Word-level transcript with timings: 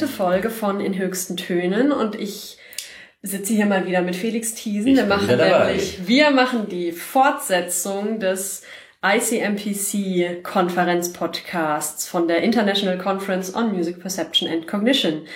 vierte 0.00 0.14
Folge 0.14 0.48
von 0.48 0.80
In 0.80 0.96
höchsten 0.96 1.36
Tönen 1.36 1.92
und 1.92 2.14
ich 2.14 2.56
sitze 3.20 3.52
hier 3.52 3.66
mal 3.66 3.86
wieder 3.86 4.00
mit 4.00 4.16
Felix 4.16 4.54
Thiesen. 4.54 4.92
Ich 4.92 4.96
Wir 4.96 5.04
machen 5.04 5.36
nämlich, 5.36 5.98
wir 6.06 6.30
machen 6.30 6.68
die 6.70 6.92
Fortsetzung 6.92 8.18
des 8.18 8.62
ICMPC 9.04 10.42
Konferenz-Podcasts 10.42 12.08
von 12.08 12.28
der 12.28 12.42
International 12.42 12.96
Conference 12.96 13.54
on 13.54 13.72
Music 13.72 14.00
Perception 14.00 14.48
and 14.48 14.66
Cognition. 14.66 15.26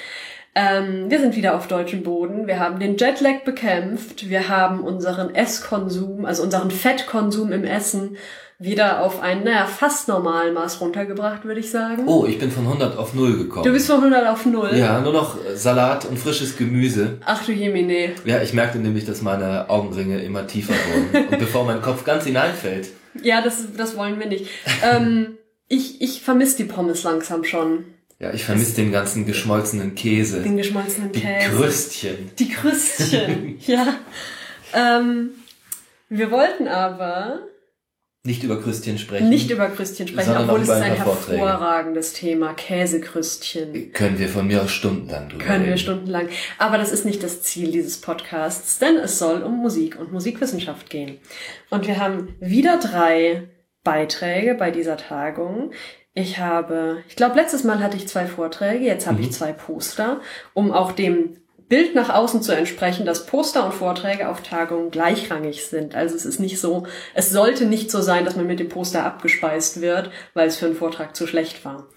Ähm, 0.55 1.11
wir 1.11 1.21
sind 1.21 1.37
wieder 1.37 1.57
auf 1.57 1.69
deutschem 1.69 2.03
Boden. 2.03 2.47
Wir 2.47 2.59
haben 2.59 2.81
den 2.81 2.97
Jetlag 2.97 3.45
bekämpft. 3.45 4.31
Wir 4.31 4.49
haben 4.49 4.81
unseren 4.81 5.35
Esskonsum, 5.35 6.25
also 6.25 6.43
unseren 6.43 6.71
Fettkonsum 6.71 7.53
im 7.53 7.65
Essen 7.65 8.17
wieder 8.59 9.03
auf 9.03 9.21
ein, 9.21 9.43
naja, 9.45 9.67
fast 9.67 10.09
normalen 10.09 10.55
Maß 10.55 10.81
runtergebracht, 10.81 11.45
würde 11.45 11.61
ich 11.61 11.71
sagen. 11.71 12.05
Oh, 12.07 12.25
ich 12.27 12.39
bin 12.39 12.51
von 12.51 12.65
100 12.65 12.97
auf 12.97 13.13
0 13.15 13.37
gekommen. 13.37 13.65
Du 13.65 13.73
bist 13.73 13.87
von 13.87 13.97
100 13.97 14.27
auf 14.29 14.47
0. 14.47 14.71
ja, 14.77 15.01
nur 15.01 15.13
noch 15.13 15.37
äh, 15.45 15.57
Salat 15.57 16.05
und 16.05 16.19
frisches 16.19 16.57
Gemüse. 16.57 17.19
Ach 17.25 17.45
du 17.45 17.53
Jemine. 17.53 18.13
Ja, 18.25 18.41
ich 18.43 18.53
merkte 18.53 18.79
nämlich, 18.79 19.05
dass 19.05 19.23
meine 19.23 19.69
Augenringe 19.69 20.23
immer 20.23 20.47
tiefer 20.47 20.73
wurden. 20.75 21.27
und 21.31 21.39
bevor 21.39 21.65
mein 21.65 21.83
Kopf 21.83 22.05
ganz 22.05 22.25
hineinfällt. 22.25 22.89
Ja, 23.23 23.43
das, 23.43 23.65
das 23.77 23.97
wollen 23.97 24.19
wir 24.19 24.27
nicht. 24.27 24.47
ähm, 24.83 25.37
ich 25.69 26.01
ich 26.01 26.23
vermisse 26.23 26.59
die 26.59 26.65
Pommes 26.65 27.03
langsam 27.03 27.45
schon. 27.45 27.85
Ja, 28.21 28.33
ich 28.33 28.45
vermisse 28.45 28.77
den 28.77 28.93
ganzen 28.93 29.27
geschmolzenen 29.27 29.95
Käse. 29.95 30.41
Den 30.41 30.57
geschmolzenen 30.57 31.11
Die 31.13 31.21
Käse. 31.21 31.51
Krüstchen. 31.57 32.31
Die 32.39 32.49
Krüstchen. 32.49 33.57
ja. 33.67 33.95
Ähm, 34.73 35.31
wir 36.09 36.31
wollten 36.31 36.69
aber 36.69 37.41
Nicht 38.27 38.43
über 38.43 38.59
Krüstchen 38.59 38.97
sprechen. 38.97 39.29
nicht 39.29 39.51
über 39.51 39.69
Krüstchen 39.69 40.09
sprechen, 40.09 40.35
obwohl 40.35 40.63
es 40.63 40.69
ist 40.69 40.75
ein 40.75 40.95
hervorragendes 40.95 42.15
Thema. 42.15 42.55
Käsekrüstchen. 42.55 43.93
Können 43.93 44.19
wir 44.19 44.31
von 44.31 44.47
mir 44.47 44.63
aus 44.63 44.71
stundenlang 44.71 45.29
drüber 45.29 45.45
Können 45.45 45.65
wir 45.65 45.73
reden. 45.73 45.79
stundenlang. 45.79 46.29
Aber 46.57 46.79
das 46.79 46.91
ist 46.91 47.05
nicht 47.05 47.23
das 47.23 47.43
Ziel 47.43 47.71
dieses 47.71 48.01
Podcasts, 48.01 48.79
denn 48.79 48.97
es 48.97 49.19
soll 49.19 49.43
um 49.43 49.59
Musik 49.59 50.01
und 50.01 50.11
Musikwissenschaft 50.11 50.89
gehen. 50.89 51.19
Und 51.69 51.87
wir 51.87 51.99
haben 51.99 52.35
wieder 52.41 52.79
drei 52.79 53.47
Beiträge 53.83 54.55
bei 54.55 54.71
dieser 54.71 54.97
Tagung. 54.97 55.73
Ich 56.15 56.39
habe, 56.39 57.03
ich 57.09 57.17
glaube, 57.17 57.37
letztes 57.37 57.63
Mal 57.63 57.81
hatte 57.81 57.99
ich 57.99 58.09
zwei 58.09 58.25
Vorträge, 58.25 58.87
jetzt 58.87 59.07
habe 59.07 59.21
ich 59.21 59.33
zwei 59.33 59.53
Poster, 59.53 60.23
um 60.55 60.73
auch 60.73 60.93
dem 60.93 61.37
Bild 61.69 61.95
nach 61.95 62.11
außen 62.11 62.43
zu 62.43 62.53
entsprechen, 62.53 63.07
dass 63.07 63.27
Poster 63.27 63.65
und 63.65 63.73
Vorträge 63.73 64.29
auf 64.29 64.43
Tagungen 64.43 64.91
gleichrangig 64.91 65.67
sind. 65.67 65.95
Also 65.95 66.15
es 66.15 66.27
ist 66.27 66.39
nicht 66.39 66.61
so, 66.61 66.87
es 67.15 67.31
sollte 67.31 67.67
nicht 67.67 67.91
so 67.91 68.01
sein, 68.01 68.25
dass 68.25 68.37
man 68.37 68.47
mit 68.47 68.61
dem 68.61 68.69
Poster 68.69 69.05
abgespeist 69.05 69.81
wird, 69.81 70.11
weil 70.35 70.49
es 70.49 70.57
für 70.57 70.67
einen 70.67 70.77
Vortrag 70.77 71.17
zu 71.17 71.27
schlecht 71.27 71.65
war. 71.65 71.89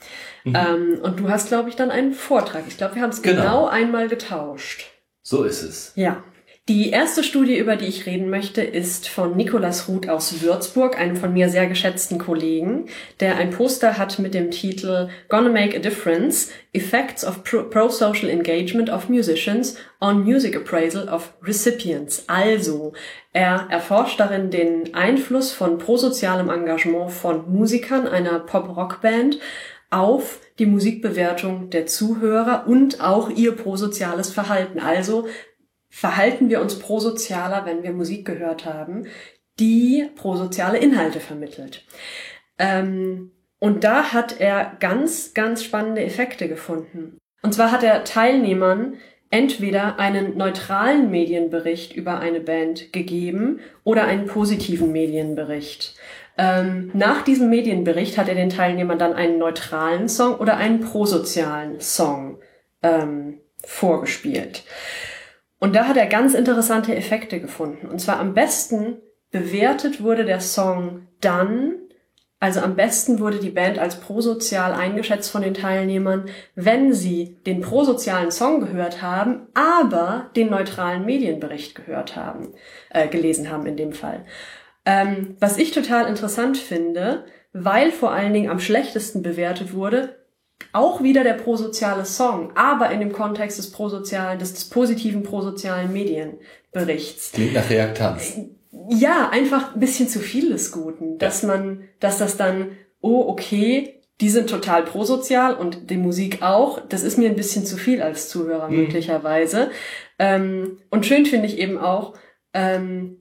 Ähm, 0.46 1.00
und 1.02 1.20
du 1.20 1.30
hast, 1.30 1.50
glaube 1.50 1.70
ich, 1.70 1.76
dann 1.76 1.92
einen 1.92 2.14
Vortrag. 2.14 2.64
Ich 2.68 2.78
glaube, 2.78 2.96
wir 2.96 3.02
haben 3.02 3.10
es 3.10 3.22
genau. 3.22 3.42
Genau. 3.42 3.68
einmal 3.68 4.08
getauscht. 4.08 4.86
So 5.22 5.44
ist 5.44 5.62
es. 5.62 5.92
Ja. 5.96 6.24
Die 6.70 6.90
erste 6.90 7.24
Studie, 7.24 7.58
über 7.58 7.78
die 7.78 7.86
ich 7.86 8.06
reden 8.06 8.30
möchte, 8.30 8.62
ist 8.62 9.08
von 9.08 9.38
Nikolas 9.38 9.88
Ruth 9.88 10.10
aus 10.10 10.42
Würzburg, 10.42 11.00
einem 11.00 11.16
von 11.16 11.32
mir 11.32 11.48
sehr 11.48 11.68
geschätzten 11.68 12.18
Kollegen, 12.18 12.88
der 13.22 13.38
ein 13.38 13.52
Poster 13.52 13.98
hat 13.98 14.20
mit 14.20 14.34
dem 14.34 14.52
Titel 14.52 15.08
Gonna 15.30 15.48
Make 15.48 15.78
a 15.78 15.80
Difference, 15.80 16.50
Effects 16.74 17.24
of 17.24 17.46
Pro- 17.46 17.64
Pro-Social 17.64 18.30
Engagement 18.30 18.90
of 18.90 19.08
Musicians 19.08 19.78
on 20.02 20.26
Music 20.26 20.58
Appraisal 20.58 21.08
of 21.08 21.32
Recipients. 21.42 22.26
Also, 22.28 22.92
er 23.32 23.68
erforscht 23.70 24.20
darin 24.20 24.52
den 24.52 24.94
Einfluss 24.94 25.54
von 25.54 25.78
prosozialem 25.78 26.50
Engagement 26.50 27.12
von 27.12 27.50
Musikern 27.50 28.08
einer 28.08 28.40
Pop-Rock-Band 28.40 29.40
auf 29.90 30.40
die 30.60 30.66
Musikbewertung 30.66 31.70
der 31.70 31.86
Zuhörer 31.86 32.66
und 32.68 33.00
auch 33.00 33.30
ihr 33.30 33.54
prosoziales 33.56 34.30
Verhalten. 34.30 34.80
Also 34.80 35.28
verhalten 35.98 36.52
wir 36.52 36.62
uns 36.62 36.78
prosozialer, 36.78 37.66
wenn 37.66 37.82
wir 37.82 37.92
Musik 37.92 38.24
gehört 38.24 38.66
haben, 38.66 39.08
die 39.60 40.08
prosoziale 40.16 40.78
Inhalte 40.78 41.20
vermittelt. 41.20 41.86
Ähm, 42.60 43.32
und 43.58 43.84
da 43.84 44.14
hat 44.14 44.40
er 44.40 44.78
ganz, 44.80 45.34
ganz 45.34 45.64
spannende 45.64 46.04
Effekte 46.04 46.48
gefunden. 46.48 47.18
Und 47.42 47.56
zwar 47.56 47.72
hat 47.72 47.82
er 47.82 48.04
Teilnehmern 48.04 48.98
entweder 49.32 49.98
einen 49.98 50.38
neutralen 50.38 51.10
Medienbericht 51.10 51.96
über 51.96 52.20
eine 52.20 52.42
Band 52.42 52.94
gegeben 52.94 53.60
oder 53.84 54.04
einen 54.04 54.28
positiven 54.28 54.92
Medienbericht. 54.92 55.96
Ähm, 56.38 56.92
nach 56.94 57.24
diesem 57.24 57.50
Medienbericht 57.50 58.20
hat 58.20 58.28
er 58.28 58.36
den 58.36 58.50
Teilnehmern 58.50 59.00
dann 59.00 59.14
einen 59.14 59.40
neutralen 59.40 60.10
Song 60.10 60.36
oder 60.36 60.58
einen 60.58 60.80
prosozialen 60.80 61.80
Song 61.80 62.38
ähm, 62.84 63.40
vorgespielt. 63.66 64.64
Und 65.60 65.76
da 65.76 65.88
hat 65.88 65.98
er 65.98 66.06
ganz 66.06 66.34
interessante 66.34 66.96
Effekte 66.96 67.40
gefunden. 67.40 67.88
Und 67.88 68.00
zwar 68.00 68.20
am 68.20 68.34
besten 68.34 68.98
bewertet 69.32 70.02
wurde 70.02 70.26
der 70.26 70.40
Song 70.40 71.08
dann, 71.20 71.74
also 72.40 72.60
am 72.60 72.76
besten 72.76 73.20
wurde 73.20 73.40
die 73.40 73.50
Band 73.50 73.80
als 73.80 74.00
prosozial 74.00 74.74
eingeschätzt 74.74 75.32
von 75.32 75.42
den 75.42 75.56
Teilnehmern, 75.56 76.26
wenn 76.54 76.94
sie 76.94 77.38
den 77.48 77.62
prosozialen 77.62 78.30
Song 78.30 78.60
gehört 78.60 79.02
haben, 79.02 79.48
aber 79.56 80.30
den 80.36 80.52
neutralen 80.52 81.04
Medienbericht 81.06 81.74
gehört 81.74 82.16
haben, 82.16 82.54
äh, 82.92 83.08
gelesen 83.08 83.50
haben 83.50 83.66
in 83.66 83.76
dem 83.76 83.94
Fall. 83.94 84.24
Ähm, 84.86 85.36
was 85.40 85.58
ich 85.58 85.72
total 85.72 86.08
interessant 86.08 86.58
finde, 86.58 87.26
weil 87.54 87.92
vor 87.92 88.12
allen 88.12 88.34
Dingen 88.34 88.52
am 88.52 88.60
schlechtesten 88.60 89.24
bewertet 89.24 89.74
wurde, 89.74 90.16
auch 90.74 91.02
wieder 91.02 91.24
der 91.24 91.34
prosoziale 91.34 92.06
Song, 92.06 92.52
aber 92.56 92.92
in 92.92 93.00
dem 93.00 93.12
Kontext 93.12 93.58
des 93.58 93.72
prosozialen, 93.72 94.40
des, 94.40 94.54
des 94.54 94.66
positiven 94.66 95.24
prosozialen 95.24 95.92
Medienberichts. 95.92 97.32
Klingt 97.34 97.54
nach 97.54 97.70
Reaktanz. 97.70 98.40
Ja, 98.90 99.30
einfach 99.30 99.74
ein 99.74 99.80
bisschen 99.80 100.08
zu 100.08 100.20
viel 100.20 100.50
des 100.50 100.72
Guten, 100.72 101.18
dass 101.18 101.44
man, 101.44 101.84
dass 102.00 102.18
das 102.18 102.38
dann, 102.38 102.72
oh, 103.02 103.26
okay, 103.28 104.02
die 104.22 104.30
sind 104.30 104.50
total 104.50 104.84
prosozial 104.84 105.56
und 105.56 105.90
die 105.90 105.98
Musik 105.98 106.42
auch. 106.42 106.82
Das 106.88 107.04
ist 107.04 107.18
mir 107.18 107.30
ein 107.30 107.36
bisschen 107.36 107.66
zu 107.66 107.78
viel 107.78 108.02
als 108.02 108.30
Zuhörer 108.30 108.70
möglicherweise. 108.70 109.70
Ähm, 110.18 110.80
und 110.90 111.06
schön 111.06 111.26
finde 111.26 111.48
ich 111.48 111.60
eben 111.60 111.78
auch, 111.78 112.14
ähm, 112.54 113.18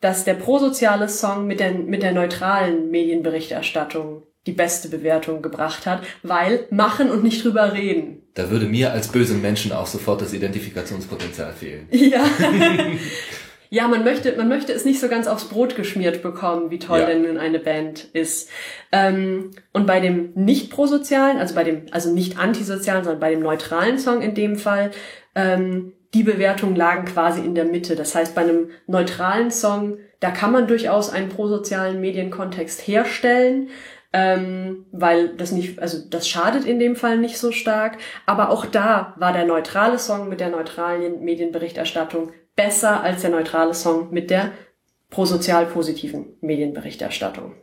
dass 0.00 0.24
der 0.24 0.34
prosoziale 0.34 1.08
Song 1.08 1.46
mit 1.46 1.60
der, 1.60 1.72
mit 1.72 2.02
der 2.02 2.12
neutralen 2.12 2.90
Medienberichterstattung 2.90 4.24
die 4.48 4.52
beste 4.52 4.88
Bewertung 4.88 5.42
gebracht 5.42 5.84
hat, 5.86 6.02
weil 6.22 6.66
machen 6.70 7.10
und 7.10 7.22
nicht 7.22 7.44
drüber 7.44 7.74
reden. 7.74 8.22
Da 8.34 8.50
würde 8.50 8.64
mir 8.66 8.92
als 8.92 9.08
bösem 9.08 9.42
Menschen 9.42 9.72
auch 9.72 9.86
sofort 9.86 10.22
das 10.22 10.32
Identifikationspotenzial 10.32 11.52
fehlen. 11.52 11.86
Ja. 11.92 12.24
Ja, 13.70 13.86
man 13.86 14.02
möchte, 14.02 14.34
man 14.36 14.48
möchte 14.48 14.72
es 14.72 14.86
nicht 14.86 14.98
so 14.98 15.08
ganz 15.08 15.26
aufs 15.26 15.44
Brot 15.44 15.76
geschmiert 15.76 16.22
bekommen, 16.22 16.70
wie 16.70 16.78
toll 16.78 17.00
Ja. 17.00 17.06
denn 17.06 17.20
nun 17.20 17.36
eine 17.36 17.58
Band 17.58 18.04
ist. 18.14 18.48
Ähm, 18.92 19.50
und 19.74 19.86
bei 19.86 20.00
dem 20.00 20.30
nicht 20.34 20.70
prosozialen, 20.70 21.36
also 21.36 21.54
bei 21.54 21.64
dem, 21.64 21.82
also 21.90 22.10
nicht 22.10 22.38
antisozialen, 22.38 23.04
sondern 23.04 23.20
bei 23.20 23.30
dem 23.30 23.40
neutralen 23.40 23.98
Song 23.98 24.22
in 24.22 24.34
dem 24.34 24.56
Fall, 24.56 24.90
ähm, 25.34 25.92
die 26.14 26.22
Bewertungen 26.22 26.76
lagen 26.76 27.04
quasi 27.04 27.40
in 27.40 27.54
der 27.54 27.66
Mitte. 27.66 27.94
Das 27.94 28.14
heißt, 28.14 28.34
bei 28.34 28.40
einem 28.40 28.70
neutralen 28.86 29.50
Song, 29.50 29.98
da 30.20 30.30
kann 30.30 30.50
man 30.52 30.66
durchaus 30.66 31.10
einen 31.10 31.28
prosozialen 31.28 32.00
Medienkontext 32.00 32.86
herstellen, 32.88 33.68
ähm, 34.18 34.86
weil 34.90 35.36
das 35.36 35.52
nicht, 35.52 35.78
also 35.78 35.98
das 36.10 36.28
schadet 36.28 36.64
in 36.64 36.80
dem 36.80 36.96
Fall 36.96 37.18
nicht 37.18 37.38
so 37.38 37.52
stark. 37.52 37.98
Aber 38.26 38.50
auch 38.50 38.66
da 38.66 39.14
war 39.16 39.32
der 39.32 39.44
neutrale 39.44 39.98
Song 39.98 40.28
mit 40.28 40.40
der 40.40 40.48
neutralen 40.48 41.22
Medienberichterstattung 41.22 42.32
besser 42.56 43.00
als 43.02 43.20
der 43.20 43.30
neutrale 43.30 43.74
Song 43.74 44.10
mit 44.10 44.30
der 44.30 44.50
prosozial 45.08 45.66
positiven 45.66 46.36
Medienberichterstattung. 46.40 47.54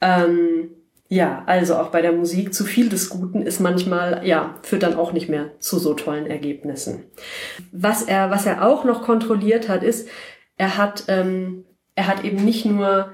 Ähm, 0.00 0.70
ja, 1.08 1.42
also 1.46 1.76
auch 1.76 1.88
bei 1.88 2.00
der 2.00 2.12
Musik 2.12 2.54
zu 2.54 2.64
viel 2.64 2.88
des 2.88 3.10
Guten 3.10 3.42
ist 3.42 3.60
manchmal, 3.60 4.26
ja, 4.26 4.54
führt 4.62 4.82
dann 4.82 4.96
auch 4.96 5.12
nicht 5.12 5.28
mehr 5.28 5.52
zu 5.58 5.78
so 5.78 5.92
tollen 5.92 6.26
Ergebnissen. 6.26 7.04
Was 7.70 8.02
er, 8.02 8.30
was 8.30 8.46
er 8.46 8.66
auch 8.66 8.84
noch 8.84 9.02
kontrolliert 9.02 9.68
hat, 9.68 9.82
ist, 9.82 10.08
er 10.56 10.78
hat, 10.78 11.04
ähm, 11.08 11.66
er 11.94 12.06
hat 12.06 12.24
eben 12.24 12.42
nicht 12.42 12.64
nur 12.64 13.12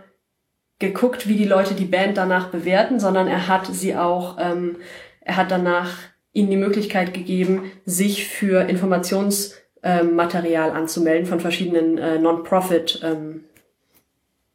geguckt, 0.85 1.29
wie 1.29 1.37
die 1.37 1.45
Leute 1.45 1.75
die 1.75 1.85
Band 1.85 2.17
danach 2.17 2.49
bewerten, 2.49 2.99
sondern 3.01 3.29
er 3.29 3.49
hat 3.49 3.67
sie 3.67 3.97
auch, 3.97 4.39
ähm, 4.41 4.77
er 5.21 5.37
hat 5.37 5.51
danach 5.51 5.99
ihnen 6.33 6.51
die 6.51 6.57
Möglichkeit 6.57 7.13
gegeben, 7.15 7.71
sich 7.85 8.27
für 8.27 8.69
Informationsmaterial 8.69 10.71
anzumelden 10.71 11.27
von 11.27 11.41
verschiedenen 11.41 11.99
äh, 11.99 12.19
Non-Profit 12.19 13.01
ähm, 13.05 13.45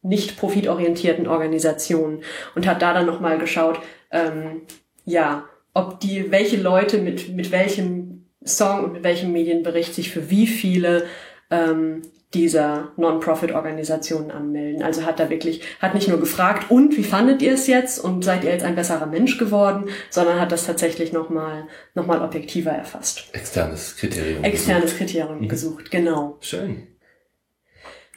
nicht 0.02 0.38
profitorientierten 0.38 1.26
Organisationen 1.26 2.22
und 2.54 2.66
hat 2.66 2.82
da 2.82 2.94
dann 2.94 3.06
nochmal 3.06 3.38
geschaut, 3.38 3.80
ähm, 4.10 4.62
ja, 5.04 5.44
ob 5.74 6.00
die, 6.00 6.30
welche 6.30 6.56
Leute 6.56 6.98
mit, 6.98 7.34
mit 7.34 7.52
welchem 7.52 8.26
Song 8.44 8.84
und 8.84 8.92
mit 8.94 9.04
welchem 9.04 9.32
Medienbericht 9.32 9.94
sich 9.94 10.10
für 10.10 10.30
wie 10.30 10.46
viele 10.46 11.04
ähm, 11.50 12.02
dieser 12.34 12.92
Non-Profit-Organisationen 12.96 14.30
anmelden. 14.30 14.82
Also 14.82 15.04
hat 15.04 15.18
er 15.18 15.30
wirklich, 15.30 15.62
hat 15.80 15.94
nicht 15.94 16.08
nur 16.08 16.20
gefragt, 16.20 16.70
und 16.70 16.96
wie 16.96 17.02
fandet 17.02 17.42
ihr 17.42 17.54
es 17.54 17.66
jetzt 17.66 17.98
und 17.98 18.24
seid 18.24 18.44
ihr 18.44 18.50
jetzt 18.50 18.64
ein 18.64 18.76
besserer 18.76 19.06
Mensch 19.06 19.36
geworden, 19.36 19.88
sondern 20.10 20.40
hat 20.40 20.52
das 20.52 20.64
tatsächlich 20.64 21.12
nochmal 21.12 21.66
noch 21.94 22.06
mal 22.06 22.22
objektiver 22.22 22.70
erfasst. 22.70 23.24
Externes 23.32 23.96
Kriterium. 23.96 24.44
Externes 24.44 24.82
gesucht. 24.82 24.98
Kriterium 24.98 25.40
mhm. 25.40 25.48
gesucht, 25.48 25.90
genau. 25.90 26.38
Schön. 26.40 26.86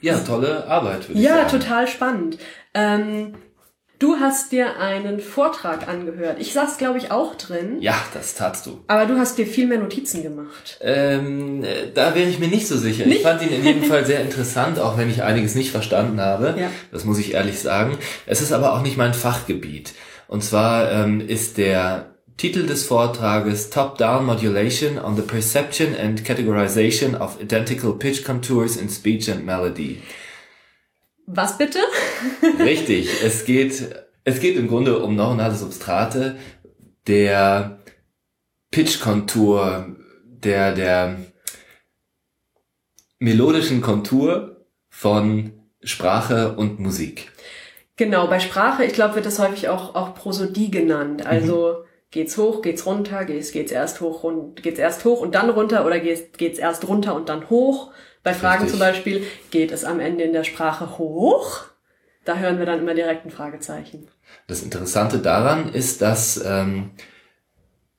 Ja, 0.01 0.19
tolle 0.19 0.67
Arbeit, 0.67 1.07
würde 1.07 1.19
ja, 1.19 1.43
ich 1.45 1.51
sagen. 1.51 1.61
Total 1.61 1.87
spannend. 1.87 2.37
Ähm, 2.73 3.35
Du 4.03 4.17
hast 4.17 4.51
dir 4.51 4.81
einen 4.81 5.21
Vortrag 5.21 5.87
angehört. 5.87 6.35
Ich 6.37 6.51
saß, 6.51 6.77
glaube 6.77 6.97
ich, 6.97 7.09
auch 7.09 7.35
drin. 7.35 7.77
Ja, 7.79 7.95
das 8.13 8.35
tatst 8.35 8.65
du. 8.65 8.81
Aber 8.87 9.05
du 9.05 9.17
hast 9.17 9.37
dir 9.37 9.47
viel 9.47 9.65
mehr 9.65 9.77
Notizen 9.77 10.23
gemacht. 10.23 10.77
Ähm, 10.81 11.63
da 11.93 12.13
wäre 12.13 12.27
ich 12.27 12.37
mir 12.37 12.49
nicht 12.49 12.67
so 12.67 12.77
sicher. 12.77 13.05
Nicht? 13.05 13.19
Ich 13.19 13.23
fand 13.23 13.41
ihn 13.41 13.53
in 13.53 13.63
jedem 13.63 13.83
Fall 13.85 14.05
sehr 14.05 14.19
interessant, 14.19 14.77
auch 14.77 14.97
wenn 14.97 15.09
ich 15.09 15.23
einiges 15.23 15.55
nicht 15.55 15.71
verstanden 15.71 16.19
habe. 16.19 16.53
Ja. 16.59 16.69
Das 16.91 17.05
muss 17.05 17.17
ich 17.17 17.33
ehrlich 17.33 17.61
sagen. 17.61 17.97
Es 18.25 18.41
ist 18.41 18.51
aber 18.51 18.73
auch 18.73 18.81
nicht 18.81 18.97
mein 18.97 19.13
Fachgebiet. 19.13 19.93
Und 20.27 20.43
zwar 20.43 20.91
ähm, 20.91 21.21
ist 21.25 21.57
der 21.57 22.17
Titel 22.35 22.65
des 22.65 22.83
Vortrages 22.83 23.69
Top-Down 23.69 24.25
Modulation 24.25 24.99
on 24.99 25.15
the 25.15 25.21
Perception 25.21 25.95
and 25.95 26.25
Categorization 26.25 27.15
of 27.15 27.39
Identical 27.41 27.93
Pitch 27.93 28.25
Contours 28.25 28.75
in 28.75 28.89
Speech 28.89 29.31
and 29.31 29.45
Melody. 29.45 30.01
Was 31.25 31.57
bitte? 31.57 31.79
Richtig. 32.59 33.09
Es 33.23 33.45
geht, 33.45 33.95
es 34.23 34.39
geht 34.39 34.57
im 34.57 34.67
Grunde 34.67 34.99
um 34.99 35.15
neuronale 35.15 35.55
Substrate 35.55 36.37
der 37.07 37.79
Pitch-Kontur, 38.71 39.95
der, 40.25 40.73
der 40.73 41.17
melodischen 43.19 43.81
Kontur 43.81 44.65
von 44.89 45.53
Sprache 45.81 46.55
und 46.55 46.79
Musik. 46.79 47.31
Genau, 47.95 48.27
bei 48.27 48.39
Sprache, 48.39 48.83
ich 48.83 48.93
glaube, 48.93 49.15
wird 49.15 49.25
das 49.25 49.39
häufig 49.39 49.69
auch, 49.69 49.95
auch 49.95 50.15
Prosodie 50.15 50.71
genannt. 50.71 51.25
Also 51.25 51.77
mhm. 51.79 51.85
geht's 52.11 52.37
hoch, 52.37 52.61
geht's 52.61 52.85
runter, 52.85 53.25
geht's, 53.25 53.51
geht's 53.51 53.71
erst 53.71 54.01
hoch 54.01 54.23
und 54.23 54.63
geht's 54.63 54.79
erst 54.79 55.05
hoch 55.05 55.21
und 55.21 55.35
dann 55.35 55.49
runter 55.49 55.85
oder 55.85 55.99
geht's, 55.99 56.37
geht's 56.37 56.59
erst 56.59 56.87
runter 56.87 57.15
und 57.15 57.29
dann 57.29 57.49
hoch. 57.49 57.91
Bei 58.23 58.33
Fragen 58.33 58.63
Richtig. 58.63 58.71
zum 58.71 58.79
Beispiel, 58.79 59.27
geht 59.51 59.71
es 59.71 59.83
am 59.83 59.99
Ende 59.99 60.23
in 60.23 60.33
der 60.33 60.45
Sprache 60.45 60.97
hoch? 60.97 61.65
Da 62.25 62.37
hören 62.37 62.57
wir 62.57 62.65
dann 62.65 62.79
immer 62.79 62.93
direkt 62.93 63.25
ein 63.25 63.31
Fragezeichen. 63.31 64.07
Das 64.47 64.63
Interessante 64.63 65.19
daran 65.19 65.73
ist, 65.73 66.01
dass 66.01 66.41
ähm, 66.45 66.91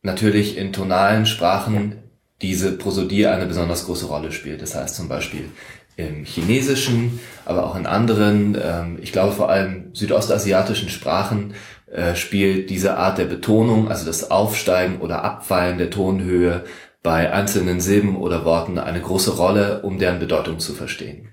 natürlich 0.01 0.57
in 0.57 0.73
tonalen 0.73 1.27
Sprachen 1.27 1.93
ja. 1.93 1.97
diese 2.41 2.73
Prosodie 2.73 3.27
eine 3.27 3.47
besonders 3.47 3.85
große 3.85 4.07
Rolle 4.07 4.33
spielt. 4.33 4.63
Das 4.63 4.75
heißt 4.75 4.97
zum 4.97 5.09
Beispiel 5.09 5.51
im 5.97 6.25
Chinesischen, 6.25 7.21
aber 7.45 7.67
auch 7.67 7.77
in 7.77 7.87
anderen, 7.87 8.59
ähm, 8.61 8.99
ich 9.01 9.13
glaube 9.13 9.33
vor 9.33 9.51
allem 9.51 9.95
südostasiatischen 9.95 10.89
Sprachen 10.89 11.55
äh, 11.93 12.17
spielt 12.17 12.71
diese 12.71 12.97
Art 12.97 13.19
der 13.19 13.27
Betonung, 13.27 13.89
also 13.89 14.05
das 14.05 14.31
Aufsteigen 14.31 15.01
oder 15.01 15.23
Abfallen 15.23 15.79
der 15.79 15.91
Tonhöhe, 15.91 16.65
bei 17.05 17.31
einzelnen 17.33 17.81
Silben 17.81 18.17
oder 18.17 18.47
Worten 18.47 18.79
eine 18.79 19.01
große 19.01 19.37
Rolle, 19.37 19.83
um 19.83 19.99
deren 19.99 20.19
Bedeutung 20.19 20.59
zu 20.59 20.73
verstehen. 20.73 21.29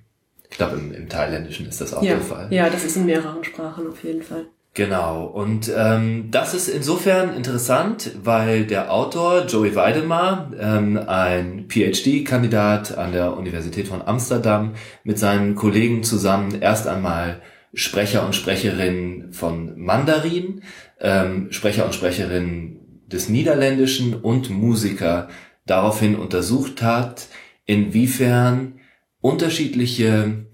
Ich 0.50 0.58
glaube, 0.58 0.76
im, 0.76 0.94
im 0.94 1.08
Thailändischen 1.08 1.66
ist 1.66 1.80
das 1.80 1.94
auch 1.94 2.04
ja, 2.04 2.16
der 2.16 2.22
Fall. 2.22 2.48
Ja, 2.52 2.70
das 2.70 2.84
ist 2.84 2.98
in 2.98 3.06
mehreren 3.06 3.44
Sprachen 3.44 3.88
auf 3.88 4.04
jeden 4.04 4.22
Fall. 4.22 4.48
Genau, 4.74 5.26
und 5.26 5.72
ähm, 5.76 6.28
das 6.30 6.54
ist 6.54 6.68
insofern 6.68 7.36
interessant, 7.36 8.12
weil 8.22 8.66
der 8.66 8.92
Autor 8.94 9.46
Joey 9.46 9.74
Weidemar, 9.74 10.52
ähm, 10.60 11.00
ein 11.08 11.68
PhD-Kandidat 11.70 12.98
an 12.98 13.14
der 13.14 13.38
Universität 13.38 13.88
von 13.88 14.02
Amsterdam, 14.02 14.74
mit 15.06 15.20
seinen 15.20 15.56
Kollegen 15.56 16.04
zusammen 16.04 16.62
erst 16.62 16.88
einmal 16.88 17.42
Sprecher 17.74 18.26
und 18.26 18.36
Sprecherinnen 18.36 19.32
von 19.32 19.78
Mandarin, 19.78 20.64
ähm, 21.00 21.48
Sprecher 21.52 21.86
und 21.86 21.96
Sprecherinnen 21.96 23.08
des 23.08 23.30
Niederländischen 23.30 24.14
und 24.14 24.50
Musiker 24.50 25.30
daraufhin 25.66 26.16
untersucht 26.16 26.82
hat, 26.82 27.28
inwiefern 27.66 28.80
unterschiedliche 29.22 30.46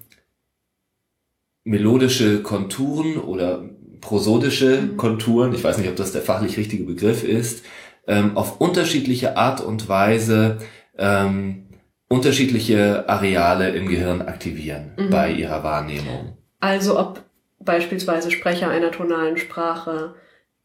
melodische 1.63 2.41
Konturen 2.43 3.17
oder 3.17 3.63
prosodische 4.01 4.81
mhm. 4.81 4.97
Konturen, 4.97 5.53
ich 5.53 5.63
weiß 5.63 5.77
nicht, 5.77 5.89
ob 5.89 5.95
das 5.95 6.11
der 6.11 6.21
fachlich 6.21 6.57
richtige 6.57 6.83
Begriff 6.83 7.23
ist, 7.23 7.65
ähm, 8.07 8.37
auf 8.37 8.61
unterschiedliche 8.61 9.37
Art 9.37 9.61
und 9.61 9.89
Weise 9.89 10.59
ähm, 10.97 11.67
unterschiedliche 12.07 13.07
Areale 13.09 13.71
im 13.71 13.87
Gehirn 13.87 14.21
aktivieren 14.21 14.93
mhm. 14.97 15.09
bei 15.09 15.31
ihrer 15.31 15.63
Wahrnehmung. 15.63 16.37
Also 16.59 16.97
ob 16.99 17.23
beispielsweise 17.59 18.31
Sprecher 18.31 18.69
einer 18.69 18.91
tonalen 18.91 19.37
Sprache 19.37 20.15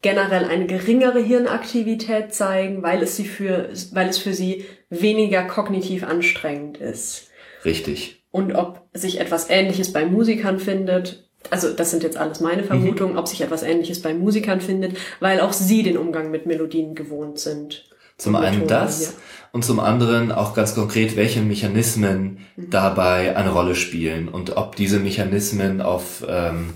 generell 0.03 0.45
eine 0.45 0.67
geringere 0.67 1.19
Hirnaktivität 1.19 2.33
zeigen, 2.33 2.83
weil 2.83 3.01
es 3.01 3.15
sie 3.15 3.25
für, 3.25 3.69
weil 3.93 4.09
es 4.09 4.19
für 4.19 4.33
sie 4.33 4.65
weniger 4.89 5.43
kognitiv 5.45 6.03
anstrengend 6.03 6.77
ist. 6.77 7.29
Richtig. 7.65 8.23
Und 8.29 8.53
ob 8.53 8.87
sich 8.93 9.19
etwas 9.19 9.49
Ähnliches 9.49 9.93
bei 9.93 10.05
Musikern 10.05 10.59
findet, 10.59 11.29
also 11.49 11.71
das 11.71 11.91
sind 11.91 12.03
jetzt 12.03 12.17
alles 12.17 12.41
meine 12.41 12.63
Vermutungen, 12.63 13.13
mhm. 13.13 13.19
ob 13.19 13.27
sich 13.27 13.41
etwas 13.41 13.63
Ähnliches 13.63 14.01
bei 14.01 14.13
Musikern 14.13 14.61
findet, 14.61 14.97
weil 15.19 15.39
auch 15.39 15.53
sie 15.53 15.83
den 15.83 15.97
Umgang 15.97 16.31
mit 16.31 16.45
Melodien 16.45 16.95
gewohnt 16.95 17.39
sind. 17.39 17.85
Zum 18.17 18.35
einen 18.35 18.67
das 18.67 18.99
hier. 18.99 19.09
und 19.53 19.65
zum 19.65 19.79
anderen 19.79 20.31
auch 20.31 20.53
ganz 20.53 20.75
konkret, 20.75 21.15
welche 21.15 21.41
Mechanismen 21.41 22.39
mhm. 22.55 22.69
dabei 22.69 23.35
eine 23.35 23.51
Rolle 23.51 23.75
spielen 23.75 24.27
und 24.27 24.57
ob 24.57 24.75
diese 24.75 24.99
Mechanismen 24.99 25.81
auf 25.81 26.25
ähm, 26.27 26.73